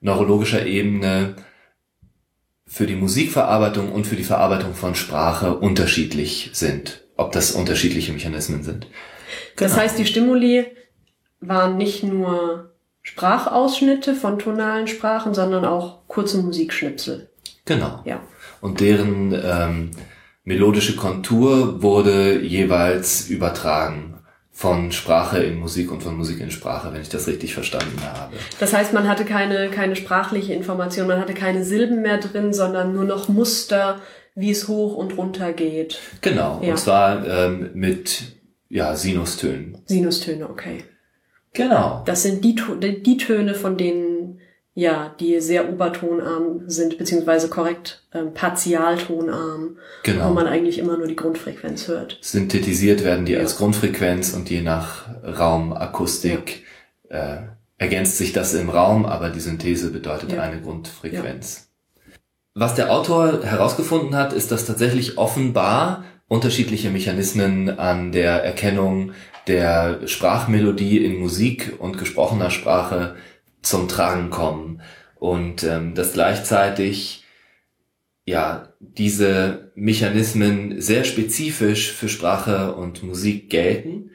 neurologischer 0.00 0.64
Ebene 0.64 1.36
für 2.72 2.86
die 2.86 2.94
Musikverarbeitung 2.94 3.90
und 3.90 4.06
für 4.06 4.14
die 4.14 4.22
Verarbeitung 4.22 4.74
von 4.74 4.94
Sprache 4.94 5.56
unterschiedlich 5.56 6.50
sind, 6.52 7.02
ob 7.16 7.32
das 7.32 7.50
unterschiedliche 7.50 8.12
Mechanismen 8.12 8.62
sind. 8.62 8.86
Genau. 9.56 9.70
Das 9.70 9.76
heißt, 9.76 9.98
die 9.98 10.06
Stimuli 10.06 10.66
waren 11.40 11.76
nicht 11.76 12.04
nur 12.04 12.70
Sprachausschnitte 13.02 14.14
von 14.14 14.38
tonalen 14.38 14.86
Sprachen, 14.86 15.34
sondern 15.34 15.64
auch 15.64 16.06
kurze 16.06 16.38
Musikschnipsel. 16.38 17.28
Genau. 17.64 18.02
Ja. 18.04 18.20
Und 18.60 18.78
deren 18.78 19.34
ähm, 19.34 19.90
melodische 20.44 20.94
Kontur 20.94 21.82
wurde 21.82 22.40
jeweils 22.40 23.28
übertragen 23.28 24.09
von 24.60 24.92
Sprache 24.92 25.38
in 25.38 25.58
Musik 25.58 25.90
und 25.90 26.02
von 26.02 26.18
Musik 26.18 26.38
in 26.38 26.50
Sprache, 26.50 26.92
wenn 26.92 27.00
ich 27.00 27.08
das 27.08 27.26
richtig 27.26 27.54
verstanden 27.54 27.98
habe. 28.02 28.36
Das 28.58 28.74
heißt, 28.74 28.92
man 28.92 29.08
hatte 29.08 29.24
keine, 29.24 29.70
keine 29.70 29.96
sprachliche 29.96 30.52
Information, 30.52 31.06
man 31.06 31.18
hatte 31.18 31.32
keine 31.32 31.64
Silben 31.64 32.02
mehr 32.02 32.18
drin, 32.18 32.52
sondern 32.52 32.92
nur 32.92 33.04
noch 33.04 33.30
Muster, 33.30 34.02
wie 34.34 34.50
es 34.50 34.68
hoch 34.68 34.96
und 34.96 35.16
runter 35.16 35.54
geht. 35.54 35.98
Genau, 36.20 36.60
ja. 36.62 36.72
und 36.72 36.78
zwar 36.78 37.26
ähm, 37.26 37.70
mit 37.72 38.36
ja, 38.68 38.94
Sinustönen. 38.94 39.78
Sinustöne, 39.86 40.50
okay. 40.50 40.84
Genau. 41.54 42.02
Das 42.04 42.22
sind 42.22 42.44
die, 42.44 42.54
die 43.00 43.16
Töne, 43.16 43.54
von 43.54 43.78
denen 43.78 44.09
ja, 44.80 45.14
die 45.20 45.42
sehr 45.42 45.70
obertonarm 45.70 46.62
sind, 46.66 46.96
beziehungsweise 46.96 47.50
korrekt 47.50 48.02
ähm, 48.14 48.32
partialtonarm, 48.32 49.76
genau. 50.02 50.30
wo 50.30 50.32
man 50.32 50.46
eigentlich 50.46 50.78
immer 50.78 50.96
nur 50.96 51.06
die 51.06 51.16
Grundfrequenz 51.16 51.86
hört. 51.86 52.16
Synthetisiert 52.22 53.04
werden 53.04 53.26
die 53.26 53.32
ja. 53.32 53.40
als 53.40 53.58
Grundfrequenz 53.58 54.32
und 54.32 54.48
je 54.48 54.62
nach 54.62 55.06
Raumakustik 55.22 56.64
ja. 57.10 57.34
äh, 57.34 57.42
ergänzt 57.76 58.16
sich 58.16 58.32
das 58.32 58.54
im 58.54 58.70
Raum, 58.70 59.04
aber 59.04 59.28
die 59.28 59.40
Synthese 59.40 59.90
bedeutet 59.90 60.32
ja. 60.32 60.40
eine 60.40 60.62
Grundfrequenz. 60.62 61.68
Was 62.54 62.74
der 62.74 62.90
Autor 62.90 63.42
herausgefunden 63.42 64.16
hat, 64.16 64.32
ist, 64.32 64.50
dass 64.50 64.64
tatsächlich 64.64 65.18
offenbar 65.18 66.04
unterschiedliche 66.26 66.88
Mechanismen 66.88 67.78
an 67.78 68.12
der 68.12 68.42
Erkennung 68.44 69.12
der 69.46 70.06
Sprachmelodie 70.06 71.04
in 71.04 71.18
Musik 71.18 71.74
und 71.78 71.98
gesprochener 71.98 72.50
Sprache 72.50 73.16
zum 73.62 73.88
Tragen 73.88 74.30
kommen 74.30 74.82
und 75.16 75.62
ähm, 75.64 75.94
dass 75.94 76.12
gleichzeitig 76.12 77.24
ja 78.24 78.72
diese 78.78 79.72
Mechanismen 79.74 80.80
sehr 80.80 81.04
spezifisch 81.04 81.92
für 81.92 82.08
Sprache 82.08 82.74
und 82.74 83.02
Musik 83.02 83.50
gelten 83.50 84.10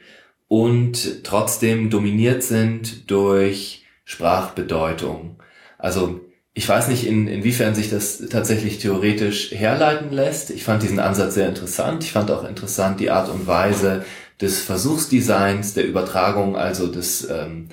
und 0.48 1.24
trotzdem 1.24 1.90
dominiert 1.90 2.42
sind 2.42 3.10
durch 3.10 3.84
Sprachbedeutung. 4.04 5.42
Also 5.78 6.20
ich 6.54 6.66
weiß 6.66 6.88
nicht, 6.88 7.06
in, 7.06 7.28
inwiefern 7.28 7.74
sich 7.74 7.90
das 7.90 8.18
tatsächlich 8.30 8.78
theoretisch 8.78 9.50
herleiten 9.50 10.10
lässt. 10.10 10.50
Ich 10.50 10.64
fand 10.64 10.82
diesen 10.82 10.98
Ansatz 10.98 11.34
sehr 11.34 11.48
interessant. 11.48 12.02
Ich 12.02 12.12
fand 12.12 12.30
auch 12.30 12.44
interessant 12.44 12.98
die 12.98 13.10
Art 13.10 13.28
und 13.28 13.46
Weise 13.46 14.04
des 14.40 14.60
Versuchsdesigns, 14.60 15.74
der 15.74 15.86
Übertragung, 15.86 16.56
also 16.56 16.86
des 16.86 17.28
ähm, 17.28 17.68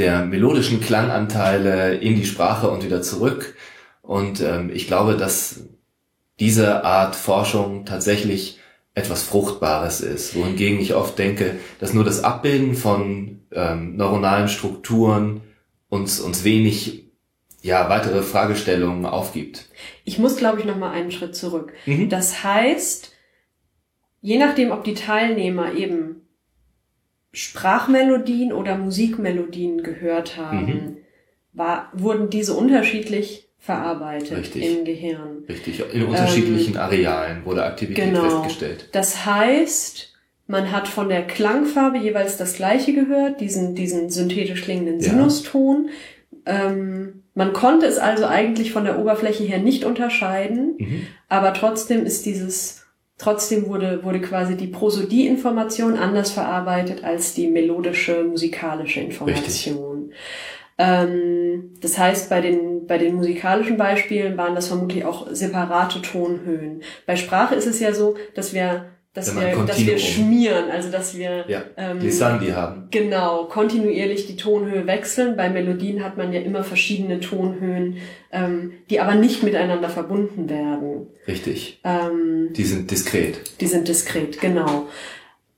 der 0.00 0.24
melodischen 0.24 0.80
Klanganteile 0.80 1.94
in 1.94 2.16
die 2.16 2.24
Sprache 2.24 2.68
und 2.70 2.84
wieder 2.84 3.02
zurück. 3.02 3.54
Und 4.02 4.40
ähm, 4.40 4.70
ich 4.72 4.86
glaube, 4.86 5.16
dass 5.16 5.64
diese 6.40 6.84
Art 6.84 7.14
Forschung 7.14 7.84
tatsächlich 7.84 8.58
etwas 8.94 9.22
Fruchtbares 9.22 10.00
ist. 10.00 10.34
Wohingegen 10.34 10.80
ich 10.80 10.94
oft 10.94 11.18
denke, 11.18 11.56
dass 11.78 11.92
nur 11.92 12.02
das 12.02 12.24
Abbilden 12.24 12.74
von 12.74 13.42
ähm, 13.52 13.96
neuronalen 13.96 14.48
Strukturen 14.48 15.42
uns, 15.88 16.18
uns 16.18 16.44
wenig 16.44 17.04
ja, 17.62 17.90
weitere 17.90 18.22
Fragestellungen 18.22 19.04
aufgibt. 19.04 19.68
Ich 20.04 20.18
muss, 20.18 20.38
glaube 20.38 20.60
ich, 20.60 20.64
noch 20.64 20.78
mal 20.78 20.92
einen 20.92 21.10
Schritt 21.10 21.36
zurück. 21.36 21.74
Mhm. 21.84 22.08
Das 22.08 22.42
heißt, 22.42 23.12
je 24.22 24.38
nachdem, 24.38 24.70
ob 24.70 24.82
die 24.82 24.94
Teilnehmer 24.94 25.74
eben 25.74 26.22
Sprachmelodien 27.32 28.52
oder 28.52 28.76
Musikmelodien 28.76 29.82
gehört 29.82 30.36
haben, 30.36 30.66
mhm. 30.66 30.96
war, 31.52 31.90
wurden 31.92 32.30
diese 32.30 32.54
unterschiedlich 32.54 33.48
verarbeitet 33.58 34.36
Richtig. 34.36 34.64
im 34.64 34.84
Gehirn. 34.84 35.44
Richtig, 35.48 35.82
in 35.92 36.04
unterschiedlichen 36.06 36.74
ähm, 36.74 36.80
Arealen 36.80 37.44
wurde 37.44 37.64
Aktivität 37.64 38.06
genau. 38.06 38.28
festgestellt. 38.28 38.88
Das 38.92 39.26
heißt, 39.26 40.14
man 40.46 40.72
hat 40.72 40.88
von 40.88 41.08
der 41.08 41.26
Klangfarbe 41.26 41.98
jeweils 41.98 42.36
das 42.36 42.54
gleiche 42.54 42.92
gehört, 42.94 43.40
diesen, 43.40 43.74
diesen 43.74 44.10
synthetisch 44.10 44.62
klingenden 44.62 45.00
Sinuston. 45.00 45.90
Ja. 46.46 46.66
Ähm, 46.66 47.22
man 47.34 47.52
konnte 47.52 47.86
es 47.86 47.98
also 47.98 48.26
eigentlich 48.26 48.72
von 48.72 48.84
der 48.84 48.98
Oberfläche 48.98 49.44
her 49.44 49.58
nicht 49.58 49.84
unterscheiden, 49.84 50.74
mhm. 50.78 51.06
aber 51.28 51.52
trotzdem 51.52 52.04
ist 52.04 52.26
dieses, 52.26 52.79
trotzdem 53.20 53.66
wurde, 53.66 54.02
wurde 54.02 54.20
quasi 54.20 54.56
die 54.56 54.66
Prosodie-Information 54.66 55.98
anders 55.98 56.30
verarbeitet 56.30 57.04
als 57.04 57.34
die 57.34 57.48
melodische, 57.48 58.24
musikalische 58.24 59.00
Information. 59.00 60.12
Ähm, 60.78 61.74
das 61.80 61.98
heißt, 61.98 62.30
bei 62.30 62.40
den, 62.40 62.86
bei 62.86 62.96
den 62.96 63.16
musikalischen 63.16 63.76
Beispielen 63.76 64.38
waren 64.38 64.54
das 64.54 64.68
vermutlich 64.68 65.04
auch 65.04 65.26
separate 65.30 66.00
Tonhöhen. 66.00 66.82
Bei 67.06 67.16
Sprache 67.16 67.54
ist 67.54 67.66
es 67.66 67.80
ja 67.80 67.92
so, 67.92 68.16
dass 68.34 68.54
wir 68.54 68.86
dass 69.12 69.34
wir, 69.34 69.56
dass 69.64 69.84
wir 69.84 69.98
schmieren, 69.98 70.70
also 70.70 70.88
dass 70.90 71.16
wir 71.16 71.44
ja, 71.48 71.64
ähm, 71.76 71.98
Glissandi 71.98 72.50
haben. 72.50 72.86
Genau, 72.92 73.46
kontinuierlich 73.46 74.28
die 74.28 74.36
Tonhöhe 74.36 74.86
wechseln. 74.86 75.36
Bei 75.36 75.50
Melodien 75.50 76.04
hat 76.04 76.16
man 76.16 76.32
ja 76.32 76.40
immer 76.40 76.62
verschiedene 76.62 77.18
Tonhöhen, 77.18 77.96
ähm, 78.30 78.72
die 78.88 79.00
aber 79.00 79.16
nicht 79.16 79.42
miteinander 79.42 79.88
verbunden 79.88 80.48
werden. 80.48 81.08
Richtig. 81.26 81.80
Ähm, 81.82 82.52
die 82.52 82.64
sind 82.64 82.90
diskret. 82.90 83.60
Die 83.60 83.66
sind 83.66 83.88
diskret, 83.88 84.40
genau. 84.40 84.86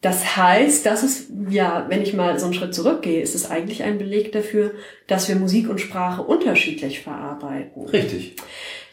Das 0.00 0.36
heißt, 0.36 0.84
das 0.86 1.04
ist, 1.04 1.30
ja, 1.48 1.86
wenn 1.88 2.02
ich 2.02 2.14
mal 2.14 2.38
so 2.38 2.46
einen 2.46 2.54
Schritt 2.54 2.74
zurückgehe, 2.74 3.22
ist 3.22 3.36
es 3.36 3.48
eigentlich 3.48 3.84
ein 3.84 3.98
Beleg 3.98 4.32
dafür, 4.32 4.72
dass 5.06 5.28
wir 5.28 5.36
Musik 5.36 5.68
und 5.68 5.80
Sprache 5.80 6.22
unterschiedlich 6.22 7.00
verarbeiten. 7.00 7.86
Richtig. 7.86 8.34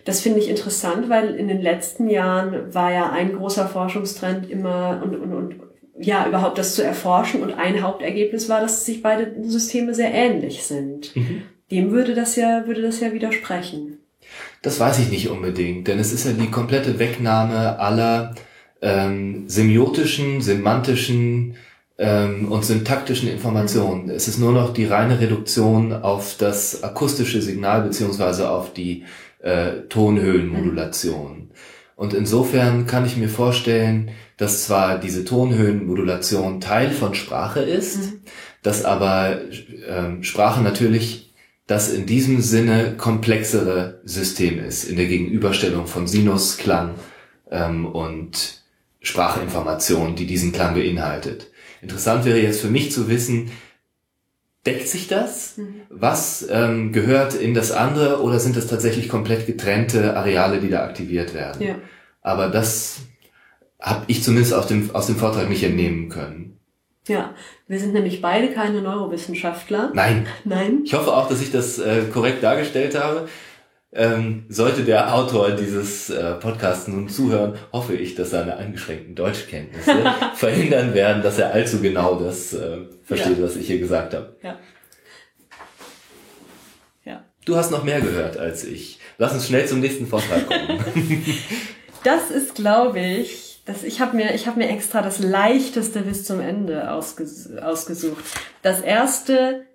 Das 0.06 0.22
finde 0.22 0.40
ich 0.40 0.50
interessant, 0.50 1.10
weil 1.10 1.36
in 1.36 1.48
den 1.48 1.62
letzten 1.62 2.10
Jahren 2.10 2.74
war 2.74 2.92
ja 2.92 3.12
ein 3.12 3.36
großer 3.36 3.68
Forschungstrend 3.68 4.50
immer 4.50 5.02
und, 5.04 5.16
und, 5.16 5.34
und 5.34 5.56
ja, 6.00 6.28
überhaupt 6.28 6.58
das 6.58 6.76
zu 6.76 6.84
erforschen 6.84 7.44
und 7.44 7.54
ein 7.54 7.82
Hauptergebnis 7.82 8.48
war, 8.48 8.62
dass 8.62 8.86
sich 8.86 9.02
beide 9.02 9.34
Systeme 9.44 9.94
sehr 9.94 10.14
ähnlich 10.14 10.64
sind. 10.64 11.16
Mhm. 11.16 11.44
Dem 11.72 11.92
würde 11.92 12.16
das 12.16 12.36
ja, 12.36 12.66
würde 12.66 12.82
das 12.82 13.00
ja 13.02 13.12
widersprechen. 13.14 13.98
Das 14.62 14.80
weiß 14.80 15.00
ich 15.00 15.10
nicht 15.10 15.30
unbedingt, 15.30 15.88
denn 15.88 16.00
es 16.00 16.14
ist 16.14 16.26
ja 16.26 16.32
die 16.32 16.52
komplette 16.52 17.00
Wegnahme 17.00 17.80
aller 17.80 18.36
ähm, 18.82 19.48
semiotischen, 19.48 20.42
semantischen 20.42 21.56
ähm, 21.98 22.52
und 22.52 22.64
syntaktischen 22.64 23.30
Informationen. 23.30 24.06
Mhm. 24.06 24.12
Es 24.12 24.28
ist 24.28 24.40
nur 24.40 24.54
noch 24.54 24.74
die 24.74 24.86
reine 24.86 25.20
Reduktion 25.20 25.94
auf 25.94 26.36
das 26.38 26.84
akustische 26.84 27.42
Signal 27.42 27.82
beziehungsweise 27.82 28.50
auf 28.50 28.74
die 28.74 29.04
äh, 29.40 29.82
Tonhöhenmodulation. 29.90 31.52
Und 31.96 32.14
insofern 32.14 32.86
kann 32.86 33.06
ich 33.06 33.18
mir 33.18 33.30
vorstellen, 33.30 34.12
dass 34.38 34.66
zwar 34.66 35.00
diese 35.00 35.26
Tonhöhenmodulation 35.26 36.62
Teil 36.62 36.92
von 36.92 37.14
Sprache 37.14 37.60
ist, 37.60 37.98
mhm. 37.98 38.22
dass 38.64 38.86
aber 38.86 39.42
ähm, 39.88 40.24
Sprache 40.24 40.62
natürlich 40.62 41.34
das 41.68 41.92
in 41.92 42.06
diesem 42.06 42.42
Sinne 42.42 42.96
komplexere 42.98 44.02
System 44.04 44.60
ist, 44.60 44.86
in 44.86 44.96
der 44.96 45.08
Gegenüberstellung 45.08 45.88
von 45.88 46.08
Sinus, 46.08 46.58
Klang 46.58 46.96
ähm, 47.52 47.86
und 47.86 48.64
Sprachinformation, 49.02 50.16
die 50.16 50.26
diesen 50.26 50.52
Klang 50.52 50.74
beinhaltet. 50.74 51.48
Interessant 51.82 52.26
wäre 52.26 52.40
jetzt 52.40 52.62
für 52.62 52.70
mich 52.70 52.92
zu 52.92 53.08
wissen, 53.08 53.52
deckt 54.66 54.88
sich 54.88 55.08
das? 55.08 55.58
Mhm. 55.58 55.82
Was 55.90 56.48
ähm, 56.50 56.92
gehört 56.92 57.34
in 57.34 57.54
das 57.54 57.72
andere 57.72 58.22
oder 58.22 58.40
sind 58.40 58.56
das 58.56 58.68
tatsächlich 58.68 59.10
komplett 59.10 59.46
getrennte 59.46 60.16
Areale, 60.16 60.60
die 60.60 60.70
da 60.70 60.84
aktiviert 60.84 61.34
werden? 61.34 61.62
Ja. 61.62 61.76
Aber 62.22 62.50
das 62.50 63.02
habe 63.80 64.04
ich 64.08 64.24
zumindest 64.24 64.54
aus 64.54 64.68
dem, 64.68 64.94
aus 64.94 65.08
dem 65.08 65.16
Vortrag 65.16 65.50
nicht 65.50 65.64
entnehmen 65.64 66.10
können. 66.10 66.60
Ja, 67.08 67.34
wir 67.68 67.80
sind 67.80 67.94
nämlich 67.94 68.22
beide 68.22 68.54
keine 68.54 68.82
Neurowissenschaftler. 68.82 69.92
Nein. 69.96 70.28
Nein. 70.44 70.82
Ich 70.84 70.94
hoffe 70.94 71.16
auch, 71.16 71.28
dass 71.28 71.42
ich 71.42 71.52
das 71.52 71.80
äh, 71.80 72.04
korrekt 72.14 72.44
dargestellt 72.44 73.00
habe. 73.00 73.28
Ähm, 73.92 74.46
sollte 74.50 74.84
der 74.84 75.16
Autor 75.16 75.52
dieses 75.52 76.12
äh, 76.12 76.36
Podcasts 76.36 76.88
nun 76.88 77.10
zuhören, 77.10 77.56
hoffe 77.74 77.96
ich, 77.96 78.14
dass 78.14 78.30
seine 78.30 78.58
eingeschränkten 78.58 79.16
Deutschkenntnisse 79.16 80.04
verhindern 80.36 80.94
werden, 80.94 81.24
dass 81.24 81.40
er 81.40 81.54
allzu 81.54 81.82
genau 81.82 82.20
das 82.20 82.54
äh, 82.54 82.82
versteht, 83.04 83.40
ja. 83.40 83.44
was 83.44 83.56
ich 83.56 83.66
hier 83.66 83.80
gesagt 83.80 84.14
habe. 84.14 84.36
Ja. 84.44 84.60
ja. 87.04 87.24
Du 87.46 87.56
hast 87.56 87.72
noch 87.72 87.84
mehr 87.84 88.00
gehört 88.00 88.38
als 88.38 88.64
ich. 88.64 89.00
Lass 89.18 89.34
uns 89.34 89.48
schnell 89.48 89.66
zum 89.66 89.80
nächsten 89.80 90.06
Vortrag 90.06 90.46
kommen. 90.48 90.84
das 92.04 92.30
ist, 92.30 92.54
glaube 92.54 93.00
ich, 93.00 93.50
das, 93.66 93.84
ich 93.84 94.02
habe 94.02 94.16
mir, 94.16 94.36
ich 94.36 94.48
hab 94.48 94.56
mir 94.56 94.70
extra 94.70 95.02
das 95.02 95.18
leichteste 95.18 96.02
bis 96.02 96.26
zum 96.26 96.40
Ende 96.42 96.92
ausges 96.92 97.56
ausgesucht. 97.58 98.24
Das 98.62 98.82
erste 98.82 99.66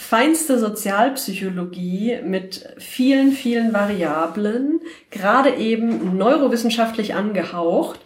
feinste 0.00 0.58
Sozialpsychologie 0.58 2.20
mit 2.24 2.74
vielen, 2.78 3.32
vielen 3.32 3.72
Variablen, 3.74 4.80
gerade 5.10 5.54
eben 5.56 6.16
neurowissenschaftlich 6.16 7.14
angehaucht. 7.14 8.00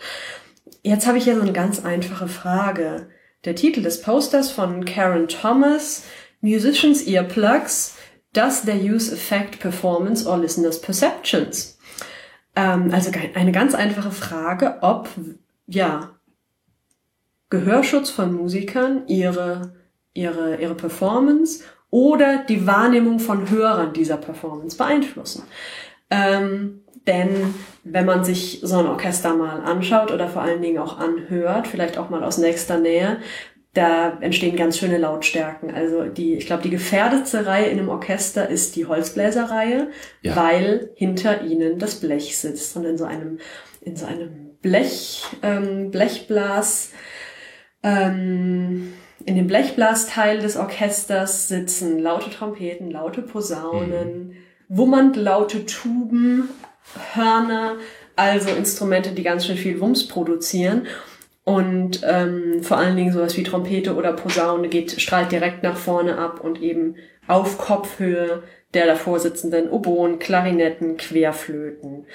Jetzt 0.82 1.06
habe 1.06 1.18
ich 1.18 1.24
hier 1.24 1.36
so 1.36 1.42
eine 1.42 1.52
ganz 1.52 1.84
einfache 1.84 2.26
Frage. 2.26 3.08
Der 3.44 3.54
Titel 3.54 3.82
des 3.82 4.02
Posters 4.02 4.50
von 4.50 4.84
Karen 4.84 5.28
Thomas, 5.28 6.04
Musicians 6.40 7.06
Earplugs, 7.06 7.96
Does 8.32 8.62
their 8.62 8.74
use 8.74 9.12
affect 9.12 9.60
performance 9.60 10.26
or 10.26 10.36
listeners' 10.36 10.80
perceptions? 10.80 11.78
Ähm, 12.56 12.90
also 12.92 13.12
eine 13.34 13.52
ganz 13.52 13.76
einfache 13.76 14.10
Frage, 14.10 14.78
ob, 14.80 15.08
ja, 15.68 16.10
Gehörschutz 17.50 18.10
von 18.10 18.32
Musikern 18.32 19.06
ihre, 19.06 19.76
ihre, 20.12 20.56
ihre 20.56 20.74
Performance 20.74 21.62
oder 21.94 22.38
die 22.38 22.66
Wahrnehmung 22.66 23.20
von 23.20 23.50
Hörern 23.50 23.92
dieser 23.92 24.16
Performance 24.16 24.76
beeinflussen. 24.76 25.44
Ähm, 26.10 26.80
denn 27.06 27.54
wenn 27.84 28.04
man 28.04 28.24
sich 28.24 28.58
so 28.64 28.78
ein 28.78 28.88
Orchester 28.88 29.36
mal 29.36 29.60
anschaut 29.60 30.10
oder 30.10 30.26
vor 30.26 30.42
allen 30.42 30.60
Dingen 30.60 30.78
auch 30.78 30.98
anhört, 30.98 31.68
vielleicht 31.68 31.96
auch 31.96 32.10
mal 32.10 32.24
aus 32.24 32.38
nächster 32.38 32.78
Nähe, 32.78 33.18
da 33.74 34.18
entstehen 34.20 34.56
ganz 34.56 34.76
schöne 34.76 34.98
Lautstärken. 34.98 35.72
Also 35.72 36.06
die, 36.06 36.34
ich 36.34 36.46
glaube, 36.46 36.64
die 36.64 36.70
gefährdetste 36.70 37.46
Reihe 37.46 37.66
in 37.66 37.78
einem 37.78 37.88
Orchester 37.88 38.48
ist 38.48 38.74
die 38.74 38.86
Holzbläserreihe, 38.86 39.86
ja. 40.22 40.34
weil 40.34 40.90
hinter 40.96 41.44
ihnen 41.44 41.78
das 41.78 42.00
Blech 42.00 42.36
sitzt 42.36 42.76
und 42.76 42.86
in 42.86 42.98
so 42.98 43.04
einem 43.04 43.38
in 43.82 43.94
so 43.94 44.06
einem 44.06 44.56
Blech 44.62 45.22
ähm, 45.44 45.92
Blechblas 45.92 46.90
ähm, 47.84 48.94
in 49.26 49.36
dem 49.36 49.46
Blechblasteil 49.46 50.40
des 50.40 50.56
Orchesters 50.56 51.48
sitzen 51.48 51.98
laute 51.98 52.30
Trompeten, 52.30 52.90
laute 52.90 53.22
Posaunen, 53.22 54.28
mhm. 54.28 54.36
wummernd 54.68 55.16
laute 55.16 55.66
Tuben, 55.66 56.48
Hörner, 57.14 57.76
also 58.16 58.50
Instrumente, 58.50 59.12
die 59.12 59.22
ganz 59.22 59.46
schön 59.46 59.56
viel 59.56 59.80
Wumms 59.80 60.08
produzieren. 60.08 60.86
Und 61.44 62.00
ähm, 62.04 62.62
vor 62.62 62.78
allen 62.78 62.96
Dingen 62.96 63.12
sowas 63.12 63.36
wie 63.36 63.42
Trompete 63.42 63.94
oder 63.96 64.14
Posaune 64.14 64.68
geht, 64.68 64.98
strahlt 65.00 65.30
direkt 65.30 65.62
nach 65.62 65.76
vorne 65.76 66.16
ab 66.16 66.40
und 66.42 66.62
eben 66.62 66.96
auf 67.26 67.58
Kopfhöhe 67.58 68.42
der 68.72 68.86
davor 68.86 69.20
sitzenden 69.20 69.70
Oboen, 69.70 70.18
Klarinetten, 70.18 70.96
Querflöten, 70.96 72.06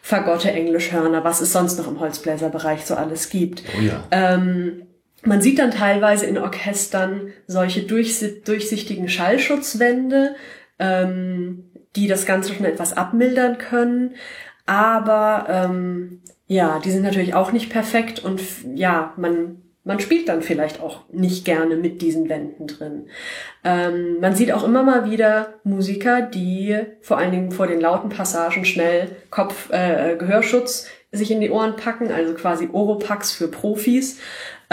Fagotte, 0.00 0.50
Englischhörner, 0.50 1.24
was 1.24 1.40
es 1.40 1.52
sonst 1.52 1.78
noch 1.78 1.88
im 1.88 1.98
Holzbläserbereich 1.98 2.84
so 2.84 2.94
alles 2.94 3.30
gibt. 3.30 3.62
Oh 3.76 3.80
ja. 3.80 4.04
Ähm, 4.10 4.82
man 5.24 5.40
sieht 5.40 5.58
dann 5.58 5.70
teilweise 5.70 6.26
in 6.26 6.38
Orchestern 6.38 7.32
solche 7.46 7.82
durchsichtigen 7.82 9.08
Schallschutzwände, 9.08 10.34
ähm, 10.78 11.70
die 11.96 12.06
das 12.06 12.26
Ganze 12.26 12.54
schon 12.54 12.66
etwas 12.66 12.96
abmildern 12.96 13.58
können. 13.58 14.14
Aber 14.66 15.46
ähm, 15.48 16.20
ja, 16.46 16.80
die 16.84 16.90
sind 16.90 17.02
natürlich 17.02 17.34
auch 17.34 17.52
nicht 17.52 17.70
perfekt 17.70 18.24
und 18.24 18.40
ja, 18.74 19.12
man 19.16 19.62
man 19.86 20.00
spielt 20.00 20.30
dann 20.30 20.42
vielleicht 20.42 20.80
auch 20.80 21.00
nicht 21.12 21.44
gerne 21.44 21.76
mit 21.76 22.00
diesen 22.00 22.30
Wänden 22.30 22.66
drin. 22.66 23.06
Ähm, 23.62 24.18
man 24.18 24.34
sieht 24.34 24.50
auch 24.50 24.64
immer 24.64 24.82
mal 24.82 25.10
wieder 25.10 25.54
Musiker, 25.62 26.22
die 26.22 26.78
vor 27.02 27.18
allen 27.18 27.32
Dingen 27.32 27.50
vor 27.52 27.66
den 27.66 27.82
lauten 27.82 28.08
Passagen 28.08 28.64
schnell 28.64 29.08
Kopf, 29.30 29.70
äh, 29.70 30.16
Gehörschutz 30.18 30.88
sich 31.12 31.30
in 31.30 31.40
die 31.40 31.50
Ohren 31.50 31.76
packen, 31.76 32.10
also 32.10 32.34
quasi 32.34 32.70
Oropax 32.72 33.32
für 33.32 33.48
Profis, 33.48 34.18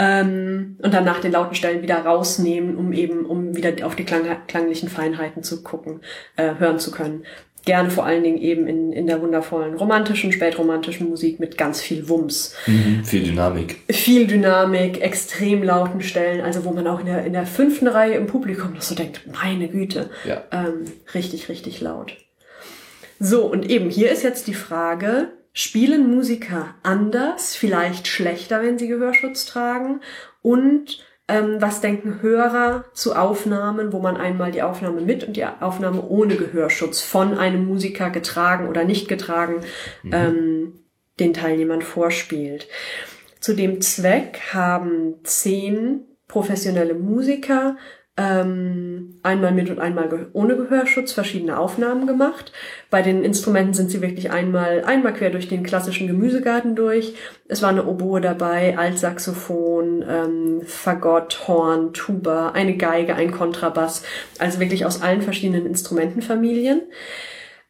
ähm, 0.02 0.76
und 0.82 0.92
dann 0.92 1.04
nach 1.04 1.20
den 1.20 1.32
lauten 1.32 1.54
Stellen 1.54 1.82
wieder 1.82 1.98
rausnehmen, 1.98 2.76
um 2.76 2.92
eben, 2.92 3.24
um 3.24 3.56
wieder 3.56 3.86
auf 3.86 3.94
die 3.94 4.04
klang 4.04 4.24
klanglichen 4.48 4.88
Feinheiten 4.88 5.44
zu 5.44 5.62
gucken, 5.62 6.00
äh, 6.36 6.54
hören 6.58 6.80
zu 6.80 6.90
können. 6.90 7.24
Gerne 7.64 7.90
vor 7.90 8.04
allen 8.04 8.24
Dingen 8.24 8.38
eben 8.38 8.66
in, 8.66 8.92
in 8.92 9.06
der 9.06 9.22
wundervollen 9.22 9.74
romantischen, 9.74 10.32
spätromantischen 10.32 11.08
Musik 11.08 11.38
mit 11.38 11.56
ganz 11.56 11.80
viel 11.80 12.08
Wumms. 12.08 12.56
Mhm, 12.66 13.04
viel 13.04 13.22
Dynamik. 13.22 13.76
Viel 13.88 14.26
Dynamik, 14.26 15.00
extrem 15.00 15.62
lauten 15.62 16.00
Stellen, 16.00 16.40
also 16.40 16.64
wo 16.64 16.72
man 16.72 16.88
auch 16.88 16.98
in 16.98 17.06
der, 17.06 17.24
in 17.24 17.32
der 17.32 17.46
fünften 17.46 17.86
Reihe 17.86 18.14
im 18.14 18.26
Publikum 18.26 18.72
noch 18.72 18.82
so 18.82 18.96
denkt, 18.96 19.20
meine 19.32 19.68
Güte, 19.68 20.10
ja. 20.24 20.42
ähm, 20.50 20.86
richtig, 21.14 21.48
richtig 21.48 21.80
laut. 21.80 22.16
So, 23.20 23.44
und 23.44 23.70
eben 23.70 23.88
hier 23.88 24.10
ist 24.10 24.24
jetzt 24.24 24.48
die 24.48 24.54
Frage, 24.54 25.28
spielen 25.52 26.10
Musiker 26.10 26.74
anders, 26.82 27.54
vielleicht 27.54 28.06
schlechter, 28.06 28.62
wenn 28.62 28.78
sie 28.78 28.88
Gehörschutz 28.88 29.46
tragen? 29.46 30.00
Und 30.40 31.04
ähm, 31.28 31.56
was 31.60 31.80
denken 31.80 32.20
Hörer 32.20 32.84
zu 32.94 33.14
Aufnahmen, 33.14 33.92
wo 33.92 34.00
man 34.00 34.16
einmal 34.16 34.50
die 34.50 34.62
Aufnahme 34.62 35.00
mit 35.00 35.24
und 35.24 35.36
die 35.36 35.44
Aufnahme 35.44 36.02
ohne 36.02 36.36
Gehörschutz 36.36 37.00
von 37.00 37.38
einem 37.38 37.64
Musiker 37.64 38.10
getragen 38.10 38.68
oder 38.68 38.84
nicht 38.84 39.08
getragen 39.08 39.60
mhm. 40.02 40.12
ähm, 40.12 40.72
den 41.20 41.32
Teilnehmern 41.32 41.82
vorspielt? 41.82 42.68
Zu 43.40 43.54
dem 43.54 43.80
Zweck 43.80 44.40
haben 44.52 45.14
zehn 45.24 46.02
professionelle 46.28 46.94
Musiker 46.94 47.76
ähm, 48.22 49.18
einmal 49.24 49.50
mit 49.52 49.68
und 49.68 49.80
einmal 49.80 50.08
ge 50.08 50.26
ohne 50.32 50.56
Gehörschutz 50.56 51.12
verschiedene 51.12 51.58
Aufnahmen 51.58 52.06
gemacht. 52.06 52.52
Bei 52.88 53.02
den 53.02 53.24
Instrumenten 53.24 53.74
sind 53.74 53.90
sie 53.90 54.00
wirklich 54.00 54.30
einmal, 54.30 54.84
einmal 54.84 55.12
quer 55.12 55.30
durch 55.30 55.48
den 55.48 55.64
klassischen 55.64 56.06
Gemüsegarten 56.06 56.76
durch. 56.76 57.14
Es 57.48 57.62
war 57.62 57.70
eine 57.70 57.84
Oboe 57.84 58.20
dabei, 58.20 58.78
Altsaxophon, 58.78 60.04
ähm, 60.08 60.60
Fagott, 60.64 61.48
Horn, 61.48 61.92
Tuba, 61.92 62.50
eine 62.50 62.76
Geige, 62.76 63.16
ein 63.16 63.32
Kontrabass. 63.32 64.04
Also 64.38 64.60
wirklich 64.60 64.86
aus 64.86 65.02
allen 65.02 65.22
verschiedenen 65.22 65.66
Instrumentenfamilien. 65.66 66.82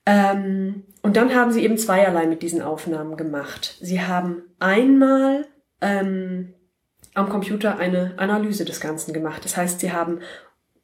Ähm, 0.05 0.85
und 1.01 1.17
dann 1.17 1.35
haben 1.35 1.53
sie 1.53 1.65
eben 1.65 1.79
zweierlei 1.79 2.27
mit 2.27 2.43
diesen 2.43 2.61
Aufnahmen 2.61 3.17
gemacht. 3.17 3.79
Sie 3.81 4.03
haben 4.03 4.43
einmal 4.59 5.47
ähm, 5.81 6.55
am 7.15 7.29
Computer 7.29 7.79
eine 7.79 8.15
Analyse 8.17 8.65
des 8.65 8.81
Ganzen 8.81 9.13
gemacht. 9.13 9.45
Das 9.45 9.57
heißt, 9.57 9.81
sie 9.81 9.93
haben 9.93 10.21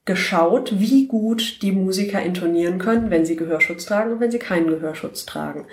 geschaut, 0.04 0.78
wie 0.78 1.06
gut 1.06 1.62
die 1.62 1.72
Musiker 1.72 2.22
intonieren 2.22 2.78
können, 2.78 3.10
wenn 3.10 3.26
sie 3.26 3.36
Gehörschutz 3.36 3.84
tragen 3.84 4.12
und 4.12 4.20
wenn 4.20 4.30
sie 4.30 4.38
keinen 4.38 4.68
Gehörschutz 4.68 5.26
tragen. 5.26 5.66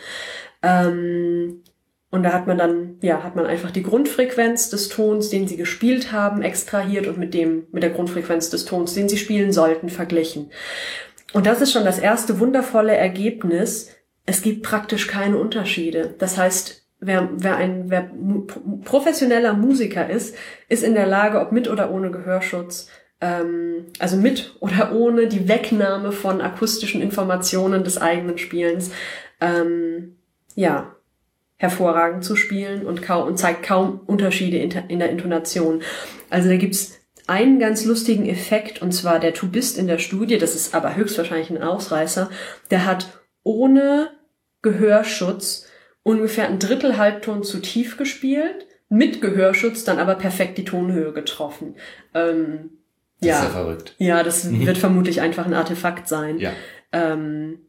Ähm, 0.62 1.62
und 2.12 2.24
da 2.24 2.33
hat 2.33 2.47
man 2.47 2.57
dann, 2.57 2.97
ja, 3.01 3.24
hat 3.24 3.35
man 3.35 3.45
einfach 3.45 3.71
die 3.71 3.83
Grundfrequenz 3.83 4.69
des 4.69 4.89
Tons, 4.89 5.29
den 5.29 5.47
sie 5.47 5.57
gespielt 5.57 6.12
haben, 6.12 6.41
extrahiert 6.41 7.07
und 7.07 7.17
mit 7.17 7.33
dem, 7.33 7.67
mit 7.71 7.83
der 7.83 7.89
Grundfrequenz 7.89 8.50
des 8.50 8.65
Tons, 8.65 8.93
den 8.93 9.09
sie 9.09 9.17
spielen 9.17 9.51
sollten, 9.51 9.89
verglichen. 9.89 10.51
Und 11.33 11.45
das 11.45 11.62
ist 11.62 11.71
schon 11.71 11.83
das 11.83 12.00
erste 12.00 12.39
wundervolle 12.39 12.95
Ergebnis. 12.95 13.91
Es 14.25 14.41
gibt 14.41 14.63
praktisch 14.63 15.07
keine 15.07 15.38
Unterschiede. 15.38 16.13
Das 16.17 16.38
heißt, 16.38 16.84
wer, 16.99 17.29
wer 17.33 17.57
ein 17.57 17.89
wer 17.89 18.09
professioneller 18.83 19.53
Musiker 19.53 20.09
ist, 20.09 20.35
ist 20.69 20.83
in 20.83 20.95
der 20.95 21.07
Lage, 21.07 21.39
ob 21.39 21.51
mit 21.51 21.69
oder 21.69 21.91
ohne 21.91 22.11
Gehörschutz, 22.11 22.89
ähm, 23.21 23.85
also 23.99 24.17
mit 24.17 24.55
oder 24.59 24.93
ohne 24.93 25.27
die 25.27 25.47
Wegnahme 25.47 26.11
von 26.11 26.41
akustischen 26.41 27.01
Informationen 27.01 27.83
des 27.83 27.97
eigenen 27.97 28.37
Spielens, 28.37 28.91
ähm, 29.41 30.17
ja, 30.55 30.95
hervorragend 31.57 32.23
zu 32.23 32.35
spielen 32.35 32.85
und, 32.85 33.01
kaum, 33.01 33.27
und 33.27 33.37
zeigt 33.37 33.63
kaum 33.63 34.01
Unterschiede 34.05 34.57
in, 34.57 34.72
in 34.89 35.00
der 35.00 35.09
Intonation. 35.09 35.81
Also 36.29 36.50
da 36.50 36.57
gibt's 36.57 37.00
einen 37.27 37.59
ganz 37.59 37.85
lustigen 37.85 38.27
Effekt, 38.27 38.81
und 38.81 38.91
zwar 38.91 39.20
der 39.20 39.33
Tubist 39.33 39.77
in 39.77 39.87
der 39.87 39.98
Studie, 39.98 40.37
das 40.37 40.53
ist 40.53 40.75
aber 40.75 40.96
höchstwahrscheinlich 40.96 41.50
ein 41.50 41.63
Ausreißer, 41.63 42.29
der 42.72 42.85
hat 42.85 43.22
ohne 43.43 44.11
Gehörschutz 44.61 45.64
ungefähr 46.05 46.48
ein 46.48 46.59
Drittel 46.59 46.98
Halbton 46.98 47.44
zu 47.44 47.59
tief 47.59 47.98
gespielt, 47.98 48.68
mit 48.89 49.22
Gehörschutz 49.22 49.83
dann 49.83 49.98
aber 49.98 50.15
perfekt 50.15 50.57
die 50.59 50.63
Tonhöhe 50.63 51.11
getroffen. 51.11 51.75
Ähm, 52.13 52.70
das 53.20 53.27
ja. 53.27 53.37
ist 53.39 53.44
ja 53.46 53.50
verrückt. 53.50 53.96
Ja, 53.98 54.24
das 54.24 54.44
mhm. 54.44 54.68
wird 54.68 54.77
vermutlich 54.77 55.20
einfach 55.22 55.46
ein 55.48 55.55
Artefakt 55.55 56.07
sein. 56.07 56.37
Ja. 56.37 56.51
Ähm, 56.91 57.59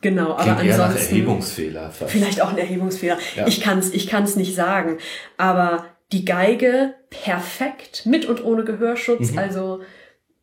genau, 0.00 0.36
Klingt 0.36 0.58
aber 0.58 0.62
eher 0.62 0.74
ansonsten 0.74 0.94
nach 0.94 1.10
Erhebungsfehler. 1.10 1.90
Fast. 1.90 2.12
Vielleicht 2.12 2.40
auch 2.40 2.52
ein 2.52 2.58
Erhebungsfehler. 2.58 3.18
Ja. 3.34 3.48
Ich 3.48 3.60
kann's, 3.60 3.92
ich 3.92 4.06
kann's 4.06 4.36
nicht 4.36 4.54
sagen. 4.54 4.98
Aber 5.36 5.86
die 6.12 6.24
Geige 6.24 6.94
perfekt 7.10 8.06
mit 8.06 8.26
und 8.26 8.44
ohne 8.44 8.62
Gehörschutz, 8.62 9.32
mhm. 9.32 9.38
also 9.38 9.80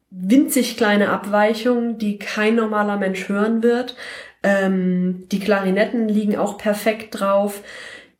winzig 0.10 0.76
kleine 0.76 1.10
Abweichungen, 1.10 1.98
die 1.98 2.20
kein 2.20 2.56
normaler 2.56 2.98
Mensch 2.98 3.30
hören 3.30 3.64
wird. 3.64 3.96
Ähm, 4.46 5.24
die 5.32 5.40
Klarinetten 5.40 6.08
liegen 6.08 6.38
auch 6.38 6.58
perfekt 6.58 7.20
drauf. 7.20 7.62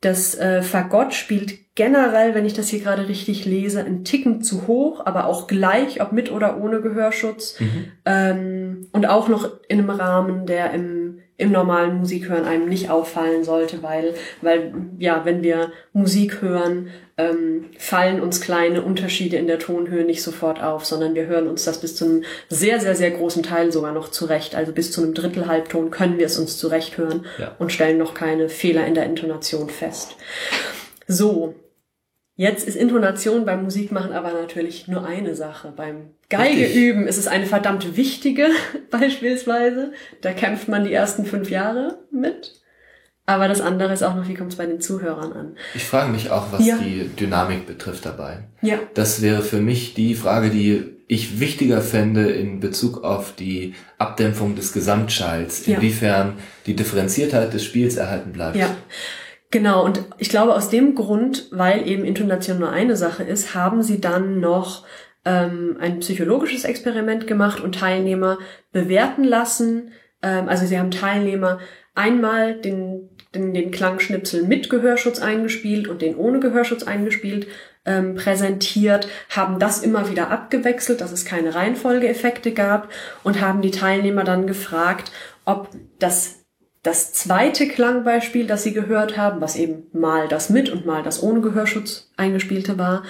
Das 0.00 0.34
äh, 0.34 0.62
Fagott 0.62 1.14
spielt 1.14 1.74
generell, 1.76 2.34
wenn 2.34 2.44
ich 2.44 2.54
das 2.54 2.68
hier 2.68 2.80
gerade 2.80 3.08
richtig 3.08 3.44
lese, 3.44 3.80
einen 3.80 4.04
Ticken 4.04 4.42
zu 4.42 4.66
hoch, 4.66 5.04
aber 5.06 5.26
auch 5.26 5.46
gleich, 5.46 6.00
ob 6.00 6.12
mit 6.12 6.32
oder 6.32 6.60
ohne 6.60 6.80
Gehörschutz. 6.80 7.60
Mhm. 7.60 7.92
Ähm, 8.04 8.88
und 8.92 9.06
auch 9.08 9.28
noch 9.28 9.50
in 9.68 9.78
einem 9.78 9.90
Rahmen, 9.90 10.46
der 10.46 10.72
im 10.72 11.20
im 11.38 11.52
normalen 11.52 11.98
Musikhören 11.98 12.44
einem 12.44 12.68
nicht 12.68 12.90
auffallen 12.90 13.44
sollte, 13.44 13.82
weil, 13.82 14.14
weil 14.40 14.72
ja, 14.98 15.24
wenn 15.24 15.42
wir 15.42 15.70
Musik 15.92 16.40
hören, 16.40 16.88
ähm, 17.18 17.66
fallen 17.78 18.20
uns 18.20 18.40
kleine 18.40 18.82
Unterschiede 18.82 19.36
in 19.36 19.46
der 19.46 19.58
Tonhöhe 19.58 20.04
nicht 20.04 20.22
sofort 20.22 20.62
auf, 20.62 20.86
sondern 20.86 21.14
wir 21.14 21.26
hören 21.26 21.46
uns 21.46 21.64
das 21.64 21.80
bis 21.80 21.94
zu 21.94 22.04
einem 22.04 22.24
sehr, 22.48 22.80
sehr, 22.80 22.94
sehr 22.94 23.10
großen 23.10 23.42
Teil 23.42 23.70
sogar 23.70 23.92
noch 23.92 24.10
zurecht. 24.10 24.54
Also 24.54 24.72
bis 24.72 24.92
zu 24.92 25.02
einem 25.02 25.14
Drittel 25.14 25.46
Halbton 25.46 25.90
können 25.90 26.18
wir 26.18 26.26
es 26.26 26.38
uns 26.38 26.56
zurecht 26.58 26.96
hören 26.96 27.26
ja. 27.38 27.54
und 27.58 27.72
stellen 27.72 27.98
noch 27.98 28.14
keine 28.14 28.48
Fehler 28.48 28.86
in 28.86 28.94
der 28.94 29.04
Intonation 29.04 29.68
fest. 29.68 30.16
So, 31.06 31.54
Jetzt 32.38 32.68
ist 32.68 32.76
Intonation 32.76 33.46
beim 33.46 33.62
Musikmachen 33.62 34.12
aber 34.12 34.32
natürlich 34.32 34.88
nur 34.88 35.06
eine 35.06 35.34
Sache. 35.34 35.72
Beim 35.74 36.10
Geige 36.28 36.62
Richtig. 36.62 36.76
üben 36.76 37.06
ist 37.06 37.18
es 37.18 37.28
eine 37.28 37.46
verdammt 37.46 37.96
wichtige 37.96 38.48
beispielsweise. 38.90 39.92
Da 40.20 40.32
kämpft 40.32 40.68
man 40.68 40.84
die 40.84 40.92
ersten 40.92 41.24
fünf 41.24 41.50
Jahre 41.50 41.98
mit. 42.10 42.60
Aber 43.26 43.48
das 43.48 43.60
andere 43.60 43.92
ist 43.92 44.04
auch 44.04 44.14
noch, 44.14 44.28
wie 44.28 44.34
kommt 44.34 44.52
es 44.52 44.58
bei 44.58 44.66
den 44.66 44.80
Zuhörern 44.80 45.32
an? 45.32 45.56
Ich 45.74 45.84
frage 45.84 46.12
mich 46.12 46.30
auch, 46.30 46.52
was 46.52 46.64
ja. 46.64 46.76
die 46.76 47.08
Dynamik 47.08 47.66
betrifft 47.66 48.06
dabei. 48.06 48.44
Ja. 48.62 48.78
Das 48.94 49.20
wäre 49.20 49.42
für 49.42 49.60
mich 49.60 49.94
die 49.94 50.14
Frage, 50.14 50.50
die 50.50 50.96
ich 51.08 51.40
wichtiger 51.40 51.80
fände 51.80 52.30
in 52.30 52.60
Bezug 52.60 53.04
auf 53.04 53.34
die 53.34 53.74
Abdämpfung 53.98 54.54
des 54.56 54.72
Gesamtschalls, 54.72 55.66
inwiefern 55.66 56.34
ja. 56.36 56.42
die 56.66 56.76
Differenziertheit 56.76 57.52
des 57.52 57.64
Spiels 57.64 57.96
erhalten 57.96 58.32
bleibt. 58.32 58.56
Ja. 58.56 58.70
Genau, 59.50 59.84
und 59.84 60.02
ich 60.18 60.28
glaube 60.28 60.54
aus 60.54 60.70
dem 60.70 60.96
Grund, 60.96 61.46
weil 61.52 61.88
eben 61.88 62.04
Intonation 62.04 62.58
nur 62.58 62.70
eine 62.70 62.96
Sache 62.96 63.22
ist, 63.22 63.54
haben 63.54 63.82
sie 63.82 64.00
dann 64.00 64.40
noch 64.40 64.84
ähm, 65.26 65.76
ein 65.80 66.00
psychologisches 66.00 66.64
Experiment 66.64 67.26
gemacht 67.26 67.60
und 67.60 67.74
Teilnehmer 67.74 68.38
bewerten 68.72 69.24
lassen. 69.24 69.92
Ähm, 70.22 70.48
also 70.48 70.64
sie 70.64 70.78
haben 70.78 70.90
Teilnehmer 70.90 71.58
einmal 71.94 72.54
den, 72.54 73.10
den, 73.34 73.52
den 73.52 73.70
Klangschnipsel 73.70 74.44
mit 74.44 74.70
Gehörschutz 74.70 75.18
eingespielt 75.18 75.88
und 75.88 76.00
den 76.00 76.16
ohne 76.16 76.40
Gehörschutz 76.40 76.84
eingespielt 76.84 77.48
ähm, 77.84 78.14
präsentiert, 78.14 79.08
haben 79.30 79.58
das 79.58 79.82
immer 79.82 80.10
wieder 80.10 80.30
abgewechselt, 80.30 81.00
dass 81.00 81.12
es 81.12 81.24
keine 81.24 81.54
Reihenfolgeeffekte 81.54 82.52
gab 82.52 82.90
und 83.22 83.40
haben 83.40 83.62
die 83.62 83.70
Teilnehmer 83.70 84.24
dann 84.24 84.46
gefragt, 84.46 85.12
ob 85.44 85.70
das 85.98 86.46
das 86.82 87.12
zweite 87.12 87.66
Klangbeispiel, 87.66 88.46
das 88.46 88.62
Sie 88.62 88.72
gehört 88.72 89.16
haben, 89.16 89.40
was 89.40 89.56
eben 89.56 89.88
mal 89.92 90.28
das 90.28 90.50
mit 90.50 90.70
und 90.70 90.86
mal 90.86 91.02
das 91.02 91.20
ohne 91.20 91.40
Gehörschutz 91.40 92.12
eingespielte 92.16 92.78
war, 92.78 93.02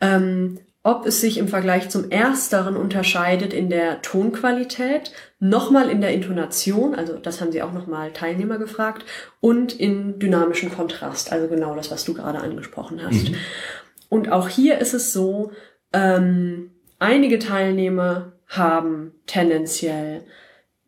ähm, 0.00 0.58
ob 0.82 1.04
es 1.06 1.20
sich 1.20 1.36
im 1.36 1.48
Vergleich 1.48 1.90
zum 1.90 2.10
ersteren 2.10 2.76
unterscheidet 2.76 3.52
in 3.52 3.68
der 3.68 4.00
Tonqualität, 4.00 5.12
nochmal 5.38 5.90
in 5.90 6.00
der 6.00 6.12
Intonation, 6.12 6.94
also 6.94 7.18
das 7.18 7.40
haben 7.40 7.52
sie 7.52 7.62
auch 7.62 7.72
nochmal 7.72 8.12
Teilnehmer 8.12 8.58
gefragt, 8.58 9.04
und 9.40 9.78
in 9.78 10.18
dynamischen 10.18 10.72
Kontrast, 10.72 11.32
also 11.32 11.48
genau 11.48 11.74
das, 11.74 11.90
was 11.90 12.04
du 12.04 12.14
gerade 12.14 12.38
angesprochen 12.38 13.02
hast. 13.04 13.30
Mhm. 13.30 13.36
Und 14.08 14.32
auch 14.32 14.48
hier 14.48 14.78
ist 14.78 14.94
es 14.94 15.12
so, 15.12 15.52
ähm, 15.92 16.70
einige 16.98 17.38
Teilnehmer 17.38 18.32
haben 18.46 19.12
tendenziell 19.26 20.24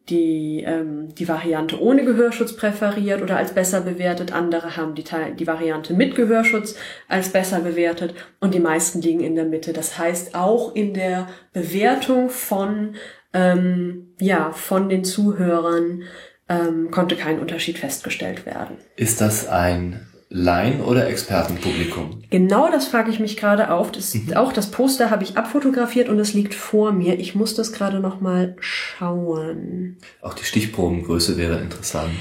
die, 0.09 0.65
ähm, 0.67 1.15
die 1.15 1.29
Variante 1.29 1.81
ohne 1.81 2.05
Gehörschutz 2.05 2.57
präferiert 2.57 3.23
oder 3.23 3.37
als 3.37 3.53
besser 3.53 3.83
bewertet. 3.83 4.33
Andere 4.33 4.77
haben 4.77 4.95
die, 4.95 5.05
die 5.39 5.47
Variante 5.47 5.95
mit 5.95 6.17
Gehörschutz 6.17 6.75
als 7.09 7.31
besser 7.31 7.61
bewertet 7.61 8.15
und 8.41 8.55
die 8.55 8.61
meisten 8.61 9.01
liegen 9.01 9.21
in 9.21 9.37
der 9.37 9.45
Mitte. 9.45 9.73
Das 9.73 9.99
heißt, 9.99 10.35
auch 10.35 10.75
in 10.75 10.95
der 10.95 11.29
Bewertung 11.53 12.31
von, 12.31 12.97
ähm, 13.33 14.15
ja, 14.19 14.53
von 14.53 14.89
den 14.89 15.05
Zuhörern 15.05 16.03
ähm, 16.49 16.91
konnte 16.91 17.17
kein 17.17 17.39
Unterschied 17.39 17.79
festgestellt 17.79 18.45
werden. 18.45 18.79
Ist 18.97 19.21
das 19.21 19.49
ein 19.49 20.09
Laien- 20.35 20.81
oder 20.81 21.09
Expertenpublikum? 21.09 22.23
Genau 22.31 22.71
das 22.71 22.87
frage 22.87 23.11
ich 23.11 23.21
mich 23.21 23.37
gerade 23.37 23.71
auf. 23.71 23.93
Das, 23.93 24.15
mhm. 24.15 24.33
Auch 24.35 24.53
das 24.53 24.71
Poster 24.71 25.11
habe 25.11 25.25
ich 25.25 25.37
abfotografiert 25.37 26.09
und 26.09 26.19
es 26.19 26.33
liegt 26.33 26.55
vor 26.55 26.93
mir. 26.93 27.19
Ich 27.19 27.35
muss 27.35 27.55
das 27.55 27.73
gerade 27.73 28.01
noch 28.01 28.21
mal 28.21 28.57
schauen. 28.59 29.99
Auch 30.23 30.35
die 30.35 30.45
Stichprobengröße 30.45 31.37
wäre 31.37 31.61
interessant. 31.61 32.15